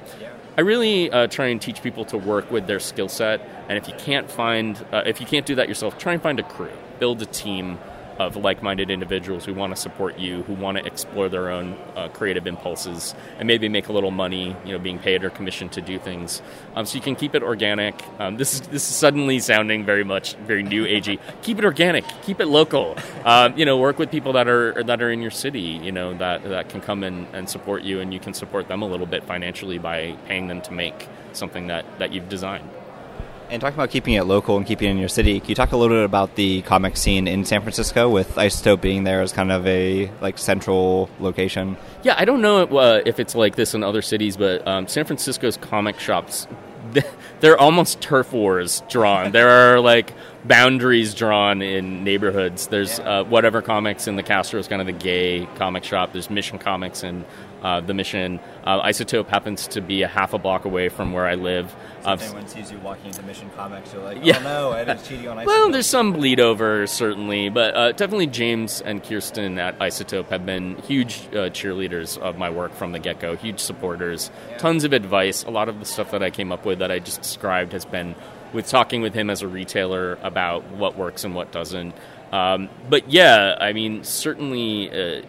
I 0.57 0.61
really 0.61 1.11
uh, 1.11 1.27
try 1.27 1.47
and 1.47 1.61
teach 1.61 1.83
people 1.83 2.03
to 2.05 2.17
work 2.17 2.49
with 2.49 2.65
their 2.65 2.79
skill 2.79 3.09
set. 3.09 3.41
And 3.69 3.77
if 3.77 3.87
you 3.87 3.93
can't 3.99 4.29
find, 4.29 4.83
uh, 4.91 5.03
if 5.05 5.21
you 5.21 5.27
can't 5.27 5.45
do 5.45 5.53
that 5.53 5.67
yourself, 5.67 5.99
try 5.99 6.13
and 6.13 6.21
find 6.21 6.39
a 6.39 6.43
crew, 6.43 6.71
build 6.97 7.21
a 7.21 7.27
team. 7.27 7.77
Of 8.19 8.35
like-minded 8.35 8.89
individuals 8.89 9.45
who 9.45 9.53
want 9.53 9.75
to 9.75 9.81
support 9.81 10.17
you, 10.17 10.43
who 10.43 10.53
want 10.53 10.77
to 10.77 10.85
explore 10.85 11.29
their 11.29 11.49
own 11.49 11.77
uh, 11.95 12.07
creative 12.09 12.47
impulses, 12.47 13.13
and 13.37 13.47
maybe 13.47 13.69
make 13.69 13.87
a 13.87 13.93
little 13.93 14.11
money, 14.11 14.55
you 14.65 14.71
know, 14.71 14.79
being 14.79 14.99
paid 14.99 15.23
or 15.23 15.29
commissioned 15.29 15.71
to 15.73 15.81
do 15.81 15.99
things. 15.99 16.41
Um, 16.75 16.85
so 16.85 16.95
you 16.95 17.01
can 17.01 17.15
keep 17.15 17.35
it 17.35 17.43
organic. 17.43 18.01
Um, 18.19 18.37
this 18.37 18.55
is 18.55 18.61
this 18.61 18.89
is 18.89 18.95
suddenly 18.95 19.39
sounding 19.39 19.85
very 19.85 20.03
much 20.03 20.35
very 20.35 20.63
new 20.63 20.85
agey. 20.85 21.19
keep 21.41 21.59
it 21.59 21.65
organic. 21.65 22.05
Keep 22.23 22.39
it 22.39 22.47
local. 22.47 22.95
Um, 23.25 23.57
you 23.57 23.65
know, 23.65 23.77
work 23.77 23.99
with 23.99 24.11
people 24.11 24.33
that 24.33 24.47
are 24.47 24.83
that 24.83 25.01
are 25.01 25.11
in 25.11 25.21
your 25.21 25.31
city. 25.31 25.79
You 25.83 25.91
know 25.91 26.13
that 26.17 26.43
that 26.43 26.69
can 26.69 26.81
come 26.81 27.03
in 27.03 27.27
and 27.33 27.49
support 27.49 27.83
you, 27.83 27.99
and 27.99 28.13
you 28.13 28.19
can 28.19 28.33
support 28.33 28.67
them 28.67 28.81
a 28.81 28.87
little 28.87 29.05
bit 29.05 29.23
financially 29.23 29.77
by 29.77 30.15
paying 30.25 30.47
them 30.47 30.61
to 30.61 30.73
make 30.73 31.07
something 31.33 31.67
that 31.67 31.85
that 31.99 32.11
you've 32.11 32.29
designed. 32.29 32.69
And 33.49 33.61
talking 33.61 33.75
about 33.75 33.91
keeping 33.91 34.15
it 34.15 34.23
local 34.23 34.57
and 34.57 34.65
keeping 34.65 34.89
it 34.89 34.91
in 34.91 34.97
your 34.97 35.07
city, 35.07 35.39
can 35.39 35.49
you 35.49 35.55
talk 35.55 35.71
a 35.71 35.77
little 35.77 35.95
bit 35.95 36.03
about 36.03 36.35
the 36.35 36.61
comic 36.63 36.97
scene 36.97 37.27
in 37.27 37.45
San 37.45 37.61
Francisco 37.61 38.09
with 38.09 38.35
Isotope 38.35 38.81
being 38.81 39.05
there 39.05 39.21
as 39.21 39.31
kind 39.31 39.53
of 39.53 39.65
a 39.65 40.11
like 40.19 40.37
central 40.37 41.09
location? 41.19 41.77
Yeah, 42.03 42.15
I 42.17 42.25
don't 42.25 42.41
know 42.41 42.63
uh, 42.63 43.01
if 43.05 43.21
it's 43.21 43.35
like 43.35 43.55
this 43.55 43.73
in 43.73 43.83
other 43.83 44.01
cities, 44.01 44.35
but 44.35 44.67
um, 44.67 44.87
San 44.87 45.05
Francisco's 45.05 45.55
comic 45.55 45.97
shops, 45.97 46.45
they're 47.39 47.57
almost 47.57 48.01
turf 48.01 48.33
wars 48.33 48.83
drawn. 48.89 49.31
there 49.33 49.49
are 49.49 49.79
like 49.79 50.13
boundaries 50.43 51.13
drawn 51.13 51.61
in 51.61 52.03
neighborhoods. 52.03 52.67
There's 52.67 52.99
uh, 52.99 53.23
whatever 53.23 53.61
comics 53.61 54.07
in 54.07 54.17
the 54.17 54.23
Castro 54.23 54.59
is 54.59 54.67
kind 54.67 54.81
of 54.81 54.87
the 54.87 54.93
gay 54.93 55.47
comic 55.55 55.85
shop. 55.85 56.11
There's 56.11 56.29
Mission 56.29 56.59
Comics 56.59 57.03
and 57.03 57.23
uh, 57.67 57.81
the 57.81 57.93
Mission. 57.93 58.39
Uh, 58.63 58.81
Isotope 58.81 59.27
happens 59.27 59.67
to 59.67 59.81
be 59.81 60.01
a 60.01 60.07
half 60.07 60.33
a 60.33 60.37
block 60.37 60.63
away 60.63 60.87
from 60.87 61.11
where 61.11 61.25
I 61.25 61.35
live. 61.35 61.75
So 62.03 62.13
if 62.13 62.21
anyone 62.23 62.47
sees 62.47 62.71
you 62.71 62.77
walking 62.79 63.07
into 63.07 63.21
Mission 63.23 63.49
Comics, 63.57 63.93
you're 63.93 64.03
like, 64.03 64.19
yeah. 64.23 64.37
oh 64.39 64.43
no, 64.43 64.71
I 64.71 64.83
was 64.83 65.05
cheating 65.05 65.27
on 65.27 65.37
Isotope. 65.39 65.45
Well, 65.45 65.71
there's 65.71 65.87
some 65.87 66.13
bleed 66.13 66.39
over, 66.39 66.87
certainly, 66.87 67.49
but 67.49 67.75
uh, 67.75 67.91
definitely 67.91 68.27
James 68.27 68.79
and 68.79 69.03
Kirsten 69.03 69.59
at 69.59 69.77
Isotope 69.79 70.29
have 70.29 70.45
been 70.45 70.77
huge 70.83 71.27
uh, 71.33 71.49
cheerleaders 71.49 72.17
of 72.17 72.37
my 72.37 72.49
work 72.49 72.73
from 72.73 72.93
the 72.93 72.99
get 72.99 73.19
go, 73.19 73.35
huge 73.35 73.59
supporters, 73.59 74.31
yeah. 74.49 74.57
tons 74.57 74.85
of 74.85 74.93
advice. 74.93 75.43
A 75.43 75.51
lot 75.51 75.67
of 75.67 75.79
the 75.79 75.85
stuff 75.85 76.11
that 76.11 76.23
I 76.23 76.29
came 76.29 76.53
up 76.53 76.65
with 76.65 76.79
that 76.79 76.91
I 76.91 76.99
just 76.99 77.21
described 77.21 77.73
has 77.73 77.83
been 77.83 78.15
with 78.53 78.67
talking 78.67 79.01
with 79.01 79.13
him 79.13 79.29
as 79.29 79.41
a 79.41 79.47
retailer 79.47 80.17
about 80.23 80.63
what 80.71 80.97
works 80.97 81.25
and 81.25 81.35
what 81.35 81.51
doesn't. 81.51 81.93
Um, 82.31 82.69
but 82.89 83.09
yeah, 83.09 83.57
I 83.59 83.73
mean, 83.73 84.03
certainly 84.03 84.89
uh, 84.91 85.21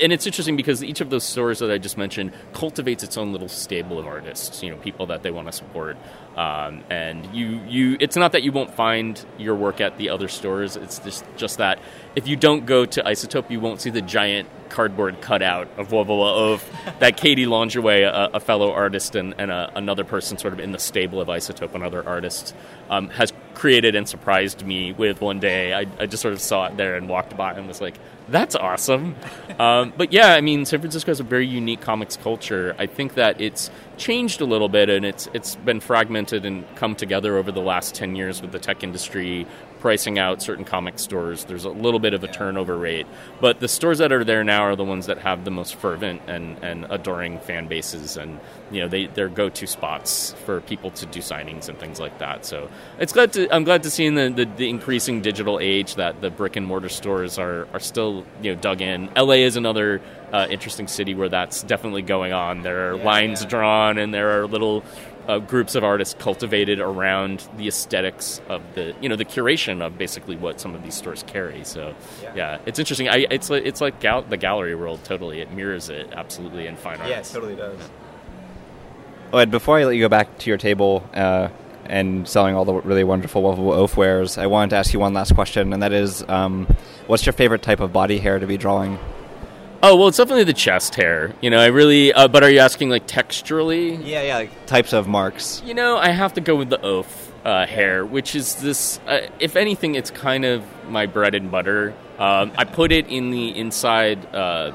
and 0.00 0.12
it's 0.12 0.26
interesting 0.26 0.56
because 0.56 0.82
each 0.82 1.00
of 1.00 1.10
those 1.10 1.24
stores 1.24 1.58
that 1.58 1.70
I 1.70 1.78
just 1.78 1.98
mentioned 1.98 2.32
cultivates 2.52 3.02
its 3.02 3.16
own 3.16 3.32
little 3.32 3.48
stable 3.48 3.98
of 3.98 4.06
artists. 4.06 4.62
You 4.62 4.70
know, 4.70 4.76
people 4.76 5.06
that 5.06 5.22
they 5.22 5.30
want 5.30 5.48
to 5.48 5.52
support. 5.52 5.96
Um, 6.36 6.82
and 6.88 7.26
you, 7.34 7.60
you, 7.68 7.96
it's 8.00 8.16
not 8.16 8.32
that 8.32 8.42
you 8.42 8.52
won't 8.52 8.74
find 8.74 9.22
your 9.38 9.54
work 9.54 9.80
at 9.80 9.98
the 9.98 10.08
other 10.08 10.28
stores. 10.28 10.76
It's 10.76 10.98
just, 10.98 11.24
just 11.36 11.58
that 11.58 11.78
if 12.16 12.26
you 12.26 12.36
don't 12.36 12.64
go 12.64 12.86
to 12.86 13.02
Isotope, 13.02 13.50
you 13.50 13.60
won't 13.60 13.80
see 13.80 13.90
the 13.90 14.00
giant 14.00 14.48
cardboard 14.70 15.20
cutout 15.20 15.68
of 15.76 15.92
of 15.92 16.64
that 16.98 17.18
Katie 17.18 17.44
Lingerie, 17.44 18.02
a, 18.02 18.30
a 18.34 18.40
fellow 18.40 18.72
artist 18.72 19.14
and, 19.14 19.34
and 19.36 19.50
a, 19.50 19.70
another 19.74 20.04
person 20.04 20.38
sort 20.38 20.54
of 20.54 20.60
in 20.60 20.72
the 20.72 20.78
stable 20.78 21.20
of 21.20 21.28
Isotope, 21.28 21.74
another 21.74 22.06
artist, 22.06 22.54
um, 22.88 23.08
has 23.10 23.32
created 23.54 23.94
and 23.94 24.08
surprised 24.08 24.64
me 24.66 24.92
with 24.92 25.20
one 25.20 25.38
day. 25.38 25.74
I, 25.74 25.86
I, 26.00 26.06
just 26.06 26.22
sort 26.22 26.32
of 26.32 26.40
saw 26.40 26.66
it 26.66 26.76
there 26.76 26.96
and 26.96 27.08
walked 27.08 27.36
by 27.36 27.52
and 27.52 27.68
was 27.68 27.80
like, 27.80 27.98
that's 28.28 28.54
awesome. 28.54 29.16
Um, 29.58 29.92
but 29.96 30.12
yeah, 30.12 30.34
I 30.34 30.40
mean, 30.40 30.64
San 30.64 30.80
Francisco 30.80 31.10
has 31.10 31.20
a 31.20 31.24
very 31.24 31.46
unique 31.46 31.80
comics 31.80 32.16
culture. 32.16 32.74
I 32.78 32.86
think 32.86 33.14
that 33.14 33.40
it's 33.40 33.70
changed 33.96 34.40
a 34.40 34.44
little 34.44 34.68
bit 34.68 34.88
and 34.88 35.04
it's 35.04 35.28
it's 35.34 35.56
been 35.56 35.80
fragmented 35.80 36.44
and 36.46 36.64
come 36.76 36.94
together 36.94 37.36
over 37.36 37.52
the 37.52 37.60
last 37.60 37.94
10 37.94 38.16
years 38.16 38.40
with 38.42 38.52
the 38.52 38.58
tech 38.58 38.82
industry 38.82 39.46
pricing 39.82 40.16
out 40.16 40.40
certain 40.40 40.64
comic 40.64 40.96
stores. 41.00 41.44
There's 41.44 41.64
a 41.64 41.70
little 41.70 41.98
bit 41.98 42.14
of 42.14 42.22
a 42.22 42.28
turnover 42.28 42.78
rate, 42.78 43.04
but 43.40 43.58
the 43.58 43.66
stores 43.66 43.98
that 43.98 44.12
are 44.12 44.22
there 44.22 44.44
now 44.44 44.62
are 44.62 44.76
the 44.76 44.84
ones 44.84 45.06
that 45.06 45.18
have 45.18 45.44
the 45.44 45.50
most 45.50 45.74
fervent 45.74 46.22
and, 46.28 46.56
and 46.62 46.86
adoring 46.88 47.40
fan 47.40 47.66
bases, 47.66 48.16
and 48.16 48.38
you 48.70 48.80
know 48.80 48.86
they 48.86 49.06
they're 49.06 49.28
go 49.28 49.48
to 49.48 49.66
spots 49.66 50.36
for 50.44 50.60
people 50.60 50.92
to 50.92 51.06
do 51.06 51.18
signings 51.18 51.68
and 51.68 51.80
things 51.80 51.98
like 51.98 52.16
that. 52.20 52.46
So 52.46 52.70
it's 53.00 53.12
glad 53.12 53.32
to 53.32 53.52
I'm 53.52 53.64
glad 53.64 53.82
to 53.82 53.90
see 53.90 54.06
in 54.06 54.14
the, 54.14 54.30
the, 54.30 54.44
the 54.44 54.70
increasing 54.70 55.20
digital 55.20 55.58
age 55.58 55.96
that 55.96 56.20
the 56.20 56.30
brick 56.30 56.54
and 56.54 56.64
mortar 56.64 56.88
stores 56.88 57.36
are 57.36 57.66
are 57.72 57.80
still 57.80 58.24
you 58.40 58.54
know 58.54 58.60
dug 58.60 58.80
in. 58.82 59.10
LA 59.16 59.42
is 59.42 59.56
another 59.56 60.00
uh, 60.32 60.46
interesting 60.48 60.86
city 60.86 61.14
where 61.14 61.28
that's 61.28 61.64
definitely 61.64 62.02
going 62.02 62.32
on. 62.32 62.62
There 62.62 62.92
are 62.92 62.96
yeah, 62.96 63.04
lines 63.04 63.42
yeah. 63.42 63.48
drawn 63.48 63.98
and 63.98 64.14
there 64.14 64.40
are 64.40 64.46
little 64.46 64.84
uh, 65.28 65.38
groups 65.38 65.74
of 65.74 65.84
artists 65.84 66.14
cultivated 66.18 66.80
around 66.80 67.46
the 67.56 67.68
aesthetics 67.68 68.40
of 68.48 68.62
the 68.74 68.94
you 69.00 69.08
know 69.08 69.16
the 69.16 69.24
curation 69.24 69.84
of 69.84 69.96
basically 69.96 70.36
what 70.36 70.60
some 70.60 70.74
of 70.74 70.82
these 70.82 70.94
stores 70.94 71.24
carry. 71.26 71.64
So 71.64 71.94
yeah, 72.22 72.34
yeah 72.34 72.58
it's 72.66 72.78
interesting. 72.78 73.08
I, 73.08 73.26
it's 73.30 73.50
like 73.50 73.64
it's 73.64 73.80
like 73.80 74.00
gal- 74.00 74.22
the 74.22 74.36
gallery 74.36 74.74
world. 74.74 75.04
Totally, 75.04 75.40
it 75.40 75.52
mirrors 75.52 75.88
it 75.88 76.12
absolutely 76.12 76.66
in 76.66 76.76
fine 76.76 76.98
art. 76.98 77.08
Yeah, 77.08 77.20
it 77.20 77.30
totally 77.32 77.56
does. 77.56 77.78
Oh, 79.32 79.38
Ed, 79.38 79.50
before 79.50 79.78
I 79.78 79.84
let 79.84 79.92
you 79.92 80.02
go 80.02 80.10
back 80.10 80.38
to 80.40 80.50
your 80.50 80.58
table 80.58 81.08
uh, 81.14 81.48
and 81.86 82.28
selling 82.28 82.54
all 82.54 82.66
the 82.66 82.74
really 82.74 83.04
wonderful 83.04 83.40
Lovable 83.40 83.72
Oaf 83.72 83.96
wares, 83.96 84.36
I 84.36 84.46
wanted 84.46 84.70
to 84.70 84.76
ask 84.76 84.92
you 84.92 85.00
one 85.00 85.14
last 85.14 85.34
question, 85.34 85.72
and 85.72 85.82
that 85.82 85.92
is, 85.92 86.22
um, 86.28 86.66
what's 87.06 87.24
your 87.24 87.32
favorite 87.32 87.62
type 87.62 87.80
of 87.80 87.94
body 87.94 88.18
hair 88.18 88.38
to 88.38 88.46
be 88.46 88.58
drawing? 88.58 88.98
Oh 89.84 89.96
well, 89.96 90.06
it's 90.06 90.16
definitely 90.16 90.44
the 90.44 90.52
chest 90.52 90.94
hair. 90.94 91.34
You 91.40 91.50
know, 91.50 91.58
I 91.58 91.66
really. 91.66 92.12
Uh, 92.12 92.28
but 92.28 92.44
are 92.44 92.50
you 92.50 92.60
asking 92.60 92.88
like 92.88 93.08
texturally? 93.08 94.00
Yeah, 94.04 94.22
yeah, 94.22 94.36
like 94.36 94.66
types 94.66 94.92
of 94.92 95.08
marks. 95.08 95.60
You 95.64 95.74
know, 95.74 95.96
I 95.96 96.10
have 96.10 96.34
to 96.34 96.40
go 96.40 96.54
with 96.54 96.70
the 96.70 96.80
oaf 96.80 97.32
uh, 97.44 97.66
hair, 97.66 98.06
which 98.06 98.36
is 98.36 98.54
this. 98.56 99.00
Uh, 99.08 99.26
if 99.40 99.56
anything, 99.56 99.96
it's 99.96 100.12
kind 100.12 100.44
of 100.44 100.62
my 100.88 101.06
bread 101.06 101.34
and 101.34 101.50
butter. 101.50 101.94
Um, 102.20 102.52
I 102.56 102.64
put 102.64 102.92
it 102.92 103.08
in 103.08 103.30
the 103.30 103.58
inside 103.58 104.32
uh, 104.32 104.72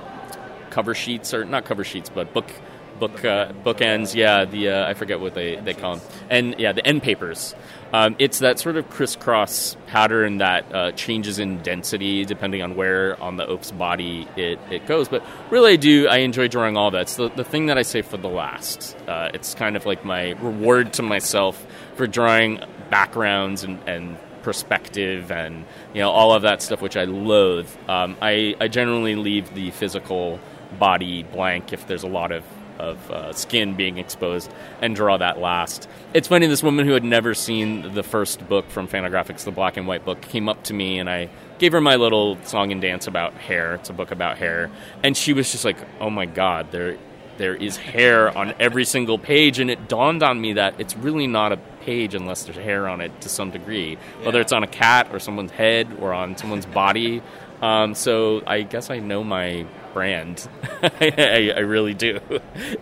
cover 0.72 0.94
sheets, 0.94 1.34
or 1.34 1.46
not 1.46 1.64
cover 1.64 1.86
sheets, 1.86 2.10
but 2.10 2.34
book 2.34 2.52
book 3.00 3.24
uh, 3.24 3.52
bookends. 3.64 4.16
Yeah, 4.16 4.46
the 4.46 4.70
uh, 4.70 4.90
I 4.90 4.94
forget 4.94 5.20
what 5.20 5.34
they, 5.34 5.56
they 5.56 5.74
call 5.74 5.98
them, 5.98 6.08
and 6.30 6.60
yeah, 6.60 6.72
the 6.72 6.86
end 6.86 7.04
papers. 7.04 7.56
Um, 7.94 8.18
it's 8.20 8.40
that 8.40 8.60
sort 8.60 8.76
of 8.76 8.90
crisscross 8.90 9.78
pattern 9.88 10.40
that 10.40 10.76
uh, 10.76 10.92
changes 10.92 11.40
in 11.40 11.62
density 11.62 12.26
depending 12.26 12.62
on 12.62 12.76
where 12.76 13.22
on 13.22 13.38
the 13.38 13.48
oaf's 13.48 13.72
body 13.72 14.28
it, 14.36 14.60
it 14.70 14.86
goes. 14.88 15.08
But 15.08 15.24
really, 15.50 15.74
I 15.74 15.76
do 15.78 16.08
I 16.08 16.18
enjoy 16.18 16.50
drawing 16.50 16.76
all 16.76 16.92
that. 16.92 17.04
It's 17.04 17.16
the, 17.16 17.30
the 17.30 17.46
thing 17.46 17.68
that 17.68 17.78
I 17.78 17.84
say 17.84 18.02
for 18.02 18.18
the 18.18 18.28
last. 18.28 18.98
Uh, 19.08 19.30
it's 19.34 19.56
kind 19.56 19.78
of 19.78 19.86
like 19.86 20.04
my 20.04 20.32
reward 20.32 20.94
to 20.94 21.02
myself 21.02 21.66
for 21.96 22.08
drawing 22.08 22.62
backgrounds 22.90 23.64
and, 23.64 23.80
and 23.88 24.18
perspective 24.44 25.30
and 25.30 25.66
you 25.94 26.02
know 26.02 26.10
all 26.10 26.34
of 26.34 26.44
that 26.44 26.62
stuff, 26.62 26.82
which 26.82 26.98
I 26.98 27.06
loathe. 27.06 27.70
Um, 27.88 28.18
I, 28.22 28.56
I 28.60 28.68
generally 28.68 29.16
leave 29.16 29.54
the 29.54 29.72
physical 29.72 30.40
body 30.80 31.24
blank 31.24 31.74
if 31.74 31.88
there's 31.88 32.04
a 32.04 32.08
lot 32.08 32.32
of 32.32 32.44
of 32.80 33.12
uh, 33.12 33.34
skin 33.34 33.76
being 33.76 33.98
exposed 33.98 34.52
and 34.82 34.96
draw 34.96 35.18
that 35.18 35.40
last. 35.40 35.88
It's 36.14 36.28
funny, 36.28 36.48
this 36.48 36.64
woman 36.64 36.86
who 36.86 36.94
had 36.94 37.04
never 37.04 37.34
seen 37.34 37.94
the 37.94 38.04
first 38.04 38.48
book 38.48 38.70
from 38.70 38.88
Fantagraphics, 38.88 39.44
the 39.44 39.52
black 39.52 39.78
and 39.78 39.88
white 39.88 40.06
book, 40.06 40.22
came 40.22 40.50
up 40.50 40.64
to 40.64 40.74
me 40.74 41.00
and 41.00 41.10
I 41.10 41.30
gave 41.60 41.72
her 41.72 41.82
my 41.82 41.96
little 41.96 42.38
song 42.44 42.72
and 42.72 42.82
dance 42.82 43.08
about 43.08 43.34
hair. 43.34 43.76
It's 43.76 43.90
a 43.90 43.94
book 43.94 44.12
about 44.12 44.38
hair. 44.38 44.70
And 45.04 45.16
she 45.16 45.34
was 45.34 45.52
just 45.52 45.66
like, 45.66 45.78
oh 46.00 46.10
my 46.10 46.26
God, 46.26 46.72
there, 46.72 46.98
there 47.38 47.56
is 47.56 47.78
hair 47.78 48.36
on 48.38 48.54
every 48.60 48.86
single 48.86 49.18
page. 49.18 49.60
And 49.60 49.70
it 49.70 49.88
dawned 49.88 50.24
on 50.24 50.40
me 50.40 50.54
that 50.54 50.80
it's 50.80 50.96
really 50.96 51.28
not 51.28 51.52
a 51.52 51.58
page 51.82 52.16
unless 52.16 52.44
there's 52.44 52.58
hair 52.58 52.88
on 52.88 53.02
it 53.02 53.22
to 53.22 53.30
some 53.30 53.52
degree, 53.52 53.92
yeah. 53.92 54.26
whether 54.26 54.42
it's 54.42 54.54
on 54.54 54.64
a 54.64 54.68
cat 54.68 55.10
or 55.12 55.20
someone's 55.20 55.52
head 55.52 55.98
or 56.00 56.14
on 56.14 56.38
someone's 56.38 56.66
body. 56.66 57.22
Um, 57.62 57.96
so 57.96 58.44
I 58.46 58.62
guess 58.62 58.90
I 58.90 59.00
know 59.00 59.24
my 59.24 59.66
brand. 59.98 60.48
I, 60.84 61.52
I, 61.56 61.62
really 61.62 61.96
do. 61.96 62.20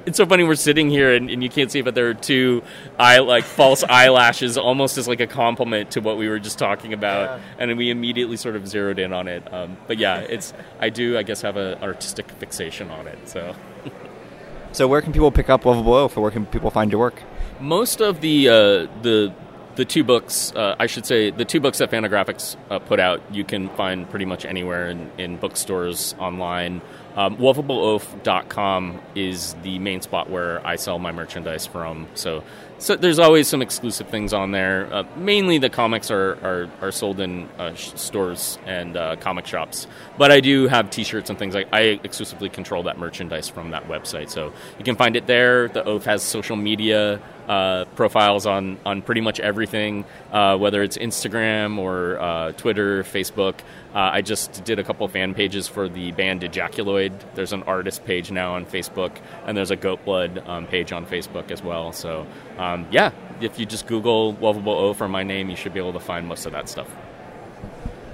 It's 0.06 0.17
so 0.17 0.25
funny. 0.25 0.43
We're 0.43 0.56
sitting 0.56 0.89
here 0.89 1.13
and, 1.13 1.30
and, 1.30 1.41
you 1.41 1.49
can't 1.49 1.71
see, 1.71 1.82
but 1.82 1.95
there 1.95 2.10
are 2.10 2.13
two 2.13 2.62
eye 2.99 3.19
like 3.19 3.45
false 3.45 3.84
eyelashes, 3.89 4.58
almost 4.58 4.97
as 4.97 5.08
like 5.08 5.21
a 5.21 5.28
compliment 5.28 5.91
to 5.91 6.01
what 6.01 6.17
we 6.17 6.28
were 6.28 6.39
just 6.39 6.60
talking 6.60 6.91
about, 6.91 7.39
yeah. 7.39 7.45
and 7.58 7.78
we 7.78 7.89
immediately 7.89 8.36
sort 8.36 8.58
of 8.58 8.67
zeroed 8.67 8.99
in 8.99 9.13
on 9.13 9.30
it. 9.30 9.54
Um, 9.54 9.78
but 9.88 9.97
yeah, 9.97 10.19
it's 10.19 10.54
I 10.82 10.89
do 10.89 11.17
I 11.17 11.23
guess 11.23 11.41
have 11.43 11.56
an 11.56 11.82
artistic 11.82 12.30
fixation 12.32 12.91
on 12.91 13.08
it. 13.08 13.30
So. 13.30 13.56
so 14.73 14.86
where 14.86 15.01
can 15.01 15.13
people 15.13 15.32
pick 15.32 15.49
up 15.49 15.63
Lovable 15.63 15.93
Oaf, 15.93 16.17
or 16.17 16.21
where 16.21 16.32
can 16.32 16.45
people 16.45 16.69
find 16.69 16.91
your 16.91 16.99
work? 16.99 17.23
Most 17.62 18.01
of 18.01 18.19
the 18.19 18.49
uh, 18.49 18.54
the 19.04 19.34
the 19.75 19.86
two 19.86 20.04
books, 20.04 20.54
uh, 20.56 20.75
I 20.80 20.88
should 20.88 21.06
say, 21.06 21.32
the 21.32 21.45
two 21.45 21.60
books 21.60 21.80
that 21.80 21.91
Fantagraphics 21.91 22.56
uh, 22.69 22.80
put 22.80 22.99
out, 22.99 23.21
you 23.32 23.43
can 23.43 23.69
find 23.69 24.10
pretty 24.10 24.25
much 24.25 24.45
anywhere 24.45 24.89
in, 24.89 25.12
in 25.17 25.38
bookstores, 25.38 26.15
online. 26.17 26.82
Um, 27.15 27.38
is 29.15 29.56
the 29.63 29.80
main 29.80 30.01
spot 30.01 30.30
where 30.30 30.65
I 30.67 30.75
sell 30.75 30.99
my 30.99 31.13
merchandise 31.13 31.65
from. 31.65 32.08
So, 32.13 32.43
so 32.78 32.97
there's 32.97 33.19
always 33.19 33.47
some 33.47 33.62
exclusive 33.62 34.10
things 34.10 34.34
on 34.34 34.51
there. 34.51 34.93
Uh, 34.93 35.04
mainly 35.15 35.58
the 35.58 35.69
comics 35.69 36.12
are, 36.12 36.34
are, 36.43 36.69
are 36.82 36.91
sold 36.91 37.21
in 37.21 37.47
uh, 37.58 37.73
sh- 37.73 37.93
stores 37.95 38.60
and 38.65 38.97
uh, 38.97 39.15
comic 39.15 39.47
shops. 39.47 39.88
But 40.17 40.32
I 40.32 40.41
do 40.41 40.67
have 40.67 40.89
t 40.89 41.06
shirts 41.06 41.30
and 41.30 41.39
things 41.39 41.56
like 41.56 41.69
I 41.71 41.99
exclusively 42.04 42.49
control 42.49 42.84
that 42.84 42.97
merchandise 42.97 43.47
from 43.47 43.71
that 43.71 43.88
website. 43.88 44.30
So 44.30 44.51
you 44.78 44.84
can 44.84 44.97
find 44.97 45.15
it 45.15 45.25
there. 45.25 45.69
The 45.69 45.84
Oaf 45.86 46.04
has 46.04 46.21
social 46.21 46.58
media 46.58 47.21
uh, 47.47 47.86
profiles 47.95 48.45
on, 48.45 48.77
on 48.86 49.01
pretty 49.01 49.21
much 49.21 49.39
everything, 49.39 50.05
uh, 50.31 50.58
whether 50.58 50.84
it's 50.84 50.97
Instagram 50.97 51.77
or 51.77 52.19
uh, 52.19 52.51
Twitter, 52.53 53.03
Facebook. 53.03 53.55
Uh, 53.93 54.10
I 54.13 54.21
just 54.21 54.63
did 54.63 54.79
a 54.79 54.84
couple 54.84 55.08
fan 55.08 55.34
pages 55.34 55.67
for 55.67 55.88
the 55.88 56.12
band 56.12 56.41
Ejaculoid. 56.41 57.13
There's 57.36 57.53
an 57.53 57.63
artist 57.63 58.05
page 58.05 58.31
now 58.31 58.55
on 58.55 58.65
Facebook, 58.65 59.12
and 59.45 59.58
there's 59.58 59.71
a 59.71 59.75
Goat 59.75 60.03
Blood 60.05 60.43
um, 60.47 60.67
page 60.67 60.91
on 60.91 61.05
Facebook 61.05 61.51
as 61.51 61.63
well. 61.63 61.91
So, 61.91 62.27
um, 62.58 62.88
yeah, 62.91 63.12
if 63.41 63.60
you 63.60 63.65
just 63.65 63.88
Google 63.88 64.34
Lovable 64.34 64.73
O 64.73 64.93
for 64.93 65.08
my 65.08 65.23
name, 65.23 65.49
you 65.49 65.55
should 65.55 65.73
be 65.73 65.79
able 65.79 65.93
to 65.93 65.99
find 65.99 66.27
most 66.27 66.45
of 66.45 66.51
that 66.53 66.67
stuff. 66.69 66.89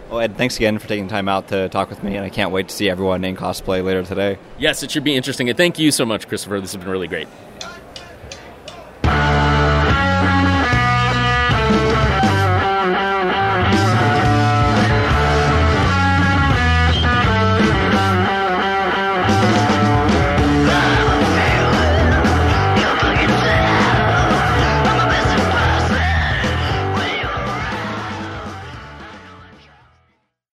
Well, 0.10 0.20
Ed, 0.20 0.36
thanks 0.36 0.58
again 0.58 0.78
for 0.78 0.90
taking 0.90 1.08
time 1.08 1.30
out 1.30 1.48
to 1.48 1.70
talk 1.70 1.90
with 1.90 2.04
me, 2.04 2.18
and 2.18 2.26
I 2.26 2.30
can't 2.30 2.52
wait 2.52 2.68
to 2.68 2.76
see 2.76 2.90
everyone 2.90 3.24
in 3.24 3.38
cosplay 3.38 3.82
later 3.82 4.04
today. 4.04 4.38
Yes, 4.60 4.84
it 4.84 4.92
should 4.92 5.06
be 5.06 5.16
interesting. 5.16 5.48
And 5.48 5.58
thank 5.58 5.80
you 5.80 5.90
so 5.90 6.06
much, 6.06 6.28
Christopher. 6.28 6.60
This 6.60 6.74
has 6.74 6.82
been 6.82 6.92
really 6.92 7.08
great. 7.08 7.30